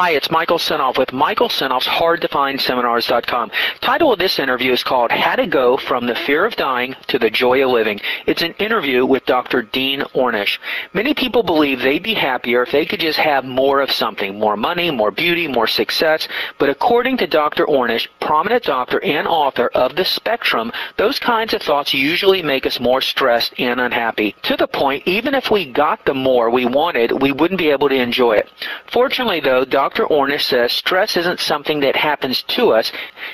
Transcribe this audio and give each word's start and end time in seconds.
Hi, 0.00 0.10
it's 0.10 0.30
Michael 0.30 0.58
Senoff 0.58 0.96
with 0.96 1.12
Michael 1.12 1.48
Senoff's 1.48 1.88
HardToFindSeminars.com. 1.88 3.50
Title 3.80 4.12
of 4.12 4.20
this 4.20 4.38
interview 4.38 4.70
is 4.70 4.84
called 4.84 5.10
How 5.10 5.34
to 5.34 5.44
Go 5.44 5.76
from 5.76 6.06
the 6.06 6.14
Fear 6.14 6.44
of 6.44 6.54
Dying 6.54 6.94
to 7.08 7.18
the 7.18 7.30
Joy 7.30 7.64
of 7.64 7.72
Living. 7.72 8.00
It's 8.24 8.42
an 8.42 8.52
interview 8.60 9.04
with 9.04 9.26
Dr. 9.26 9.62
Dean 9.62 10.02
Ornish. 10.14 10.58
Many 10.92 11.14
people 11.14 11.42
believe 11.42 11.80
they'd 11.80 12.04
be 12.04 12.14
happier 12.14 12.62
if 12.62 12.70
they 12.70 12.86
could 12.86 13.00
just 13.00 13.18
have 13.18 13.44
more 13.44 13.80
of 13.80 13.90
something, 13.90 14.38
more 14.38 14.56
money, 14.56 14.92
more 14.92 15.10
beauty, 15.10 15.48
more 15.48 15.66
success. 15.66 16.28
But 16.58 16.70
according 16.70 17.16
to 17.16 17.26
Dr. 17.26 17.66
Ornish, 17.66 18.06
prominent 18.20 18.62
doctor 18.62 19.02
and 19.02 19.26
author 19.26 19.66
of 19.74 19.96
The 19.96 20.04
Spectrum, 20.04 20.70
those 20.96 21.18
kinds 21.18 21.54
of 21.54 21.62
thoughts 21.62 21.92
usually 21.92 22.40
make 22.40 22.66
us 22.66 22.78
more 22.78 23.00
stressed 23.00 23.52
and 23.58 23.80
unhappy. 23.80 24.36
To 24.42 24.56
the 24.56 24.68
point, 24.68 25.08
even 25.08 25.34
if 25.34 25.50
we 25.50 25.68
got 25.68 26.04
the 26.04 26.14
more 26.14 26.50
we 26.50 26.66
wanted, 26.66 27.20
we 27.20 27.32
wouldn't 27.32 27.58
be 27.58 27.70
able 27.70 27.88
to 27.88 27.96
enjoy 27.96 28.34
it. 28.34 28.48
Fortunately, 28.92 29.40
though, 29.40 29.64
Dr. 29.64 29.87
Ornish 29.94 30.42
says 30.42 30.72
stress 30.72 31.16
isn't 31.16 31.40
something 31.40 31.80
that 31.80 31.96
happens 31.96 32.42
to 32.42 32.72
us, 32.72 32.92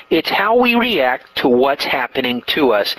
it's 0.09 0.29
how 0.29 0.55
we 0.55 0.75
react 0.75 1.35
to 1.37 1.47
what's 1.49 1.85
happening 1.85 2.41
to 2.47 2.71
us. 2.71 2.95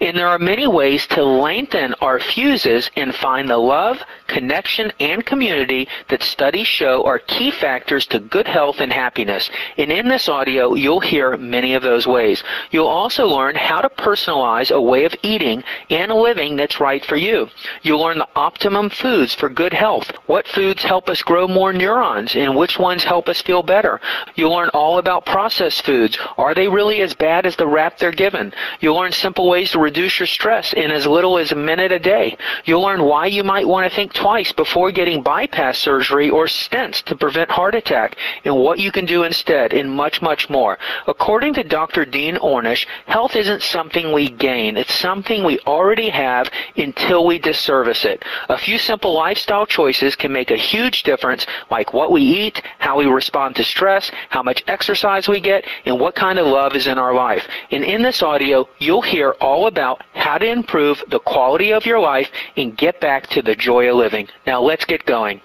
And 0.00 0.16
there 0.16 0.28
are 0.28 0.38
many 0.38 0.66
ways 0.66 1.06
to 1.08 1.24
lengthen 1.24 1.94
our 2.00 2.20
fuses 2.20 2.90
and 2.96 3.14
find 3.14 3.48
the 3.48 3.58
love, 3.58 4.02
connection, 4.28 4.92
and 5.00 5.26
community 5.26 5.88
that 6.08 6.22
studies 6.22 6.66
show 6.66 7.04
are 7.04 7.18
key 7.18 7.50
factors 7.50 8.06
to 8.06 8.20
good 8.20 8.46
health 8.46 8.76
and 8.78 8.92
happiness. 8.92 9.50
And 9.76 9.90
in 9.90 10.08
this 10.08 10.28
audio, 10.28 10.74
you'll 10.74 11.00
hear 11.00 11.36
many 11.36 11.74
of 11.74 11.82
those 11.82 12.06
ways. 12.06 12.44
You'll 12.70 12.86
also 12.86 13.26
learn 13.26 13.56
how 13.56 13.80
to 13.80 13.88
personalize 13.88 14.70
a 14.70 14.80
way 14.80 15.04
of 15.04 15.14
eating 15.22 15.64
and 15.90 16.12
living 16.12 16.56
that's 16.56 16.78
right 16.78 17.04
for 17.04 17.16
you. 17.16 17.48
You'll 17.82 18.00
learn 18.00 18.18
the 18.18 18.28
optimum 18.36 18.90
foods 18.90 19.34
for 19.34 19.48
good 19.48 19.72
health, 19.72 20.10
what 20.26 20.46
foods 20.46 20.82
help 20.82 21.08
us 21.08 21.22
grow 21.22 21.48
more 21.48 21.72
neurons, 21.72 22.36
and 22.36 22.54
which 22.54 22.78
ones 22.78 23.02
help 23.02 23.28
us 23.28 23.42
feel 23.42 23.62
better. 23.62 24.00
You'll 24.36 24.54
learn 24.54 24.68
all 24.70 24.98
about 24.98 25.26
processed 25.26 25.84
foods. 25.84 26.18
Are 26.36 26.54
they 26.54 26.68
really 26.68 27.00
as 27.00 27.14
bad 27.14 27.46
as 27.46 27.56
the 27.56 27.66
rap 27.66 27.98
they're 27.98 28.12
given? 28.12 28.52
You'll 28.80 28.96
learn 28.96 29.12
simple 29.12 29.48
ways 29.48 29.70
to 29.72 29.78
reduce 29.78 30.18
your 30.20 30.26
stress 30.26 30.72
in 30.74 30.90
as 30.90 31.06
little 31.06 31.38
as 31.38 31.52
a 31.52 31.56
minute 31.56 31.92
a 31.92 31.98
day. 31.98 32.36
You'll 32.64 32.82
learn 32.82 33.02
why 33.02 33.26
you 33.26 33.42
might 33.42 33.66
want 33.66 33.90
to 33.90 33.96
think 33.96 34.12
twice 34.18 34.50
before 34.50 34.90
getting 34.90 35.22
bypass 35.22 35.78
surgery 35.78 36.28
or 36.28 36.46
stents 36.46 37.00
to 37.04 37.14
prevent 37.14 37.48
heart 37.48 37.76
attack 37.76 38.16
and 38.44 38.56
what 38.56 38.80
you 38.80 38.90
can 38.90 39.06
do 39.06 39.22
instead 39.22 39.72
and 39.72 39.88
much, 39.88 40.20
much 40.20 40.50
more. 40.50 40.76
According 41.06 41.54
to 41.54 41.62
Dr. 41.62 42.04
Dean 42.04 42.34
Ornish, 42.36 42.84
health 43.06 43.36
isn't 43.36 43.62
something 43.62 44.12
we 44.12 44.28
gain. 44.28 44.76
It's 44.76 44.92
something 44.92 45.44
we 45.44 45.60
already 45.60 46.08
have 46.08 46.50
until 46.76 47.26
we 47.26 47.38
disservice 47.38 48.04
it. 48.04 48.24
A 48.48 48.58
few 48.58 48.76
simple 48.76 49.14
lifestyle 49.14 49.66
choices 49.66 50.16
can 50.16 50.32
make 50.32 50.50
a 50.50 50.56
huge 50.56 51.04
difference 51.04 51.46
like 51.70 51.94
what 51.94 52.10
we 52.10 52.22
eat, 52.22 52.60
how 52.80 52.98
we 52.98 53.06
respond 53.06 53.54
to 53.56 53.62
stress, 53.62 54.10
how 54.30 54.42
much 54.42 54.64
exercise 54.66 55.28
we 55.28 55.38
get, 55.38 55.64
and 55.84 56.00
what 56.00 56.16
kind 56.16 56.40
of 56.40 56.46
love 56.48 56.74
is 56.74 56.88
in 56.88 56.98
our 56.98 57.14
life. 57.14 57.46
And 57.70 57.84
in 57.84 58.02
this 58.02 58.20
audio, 58.20 58.68
you'll 58.80 59.02
hear 59.02 59.36
all 59.40 59.68
about 59.68 60.02
how 60.28 60.36
to 60.36 60.46
improve 60.46 61.02
the 61.08 61.20
quality 61.20 61.72
of 61.72 61.86
your 61.86 61.98
life 61.98 62.30
and 62.58 62.76
get 62.76 63.00
back 63.00 63.26
to 63.28 63.40
the 63.40 63.56
joy 63.56 63.88
of 63.88 63.96
living. 63.96 64.28
Now 64.46 64.60
let's 64.60 64.84
get 64.84 65.06
going. 65.06 65.40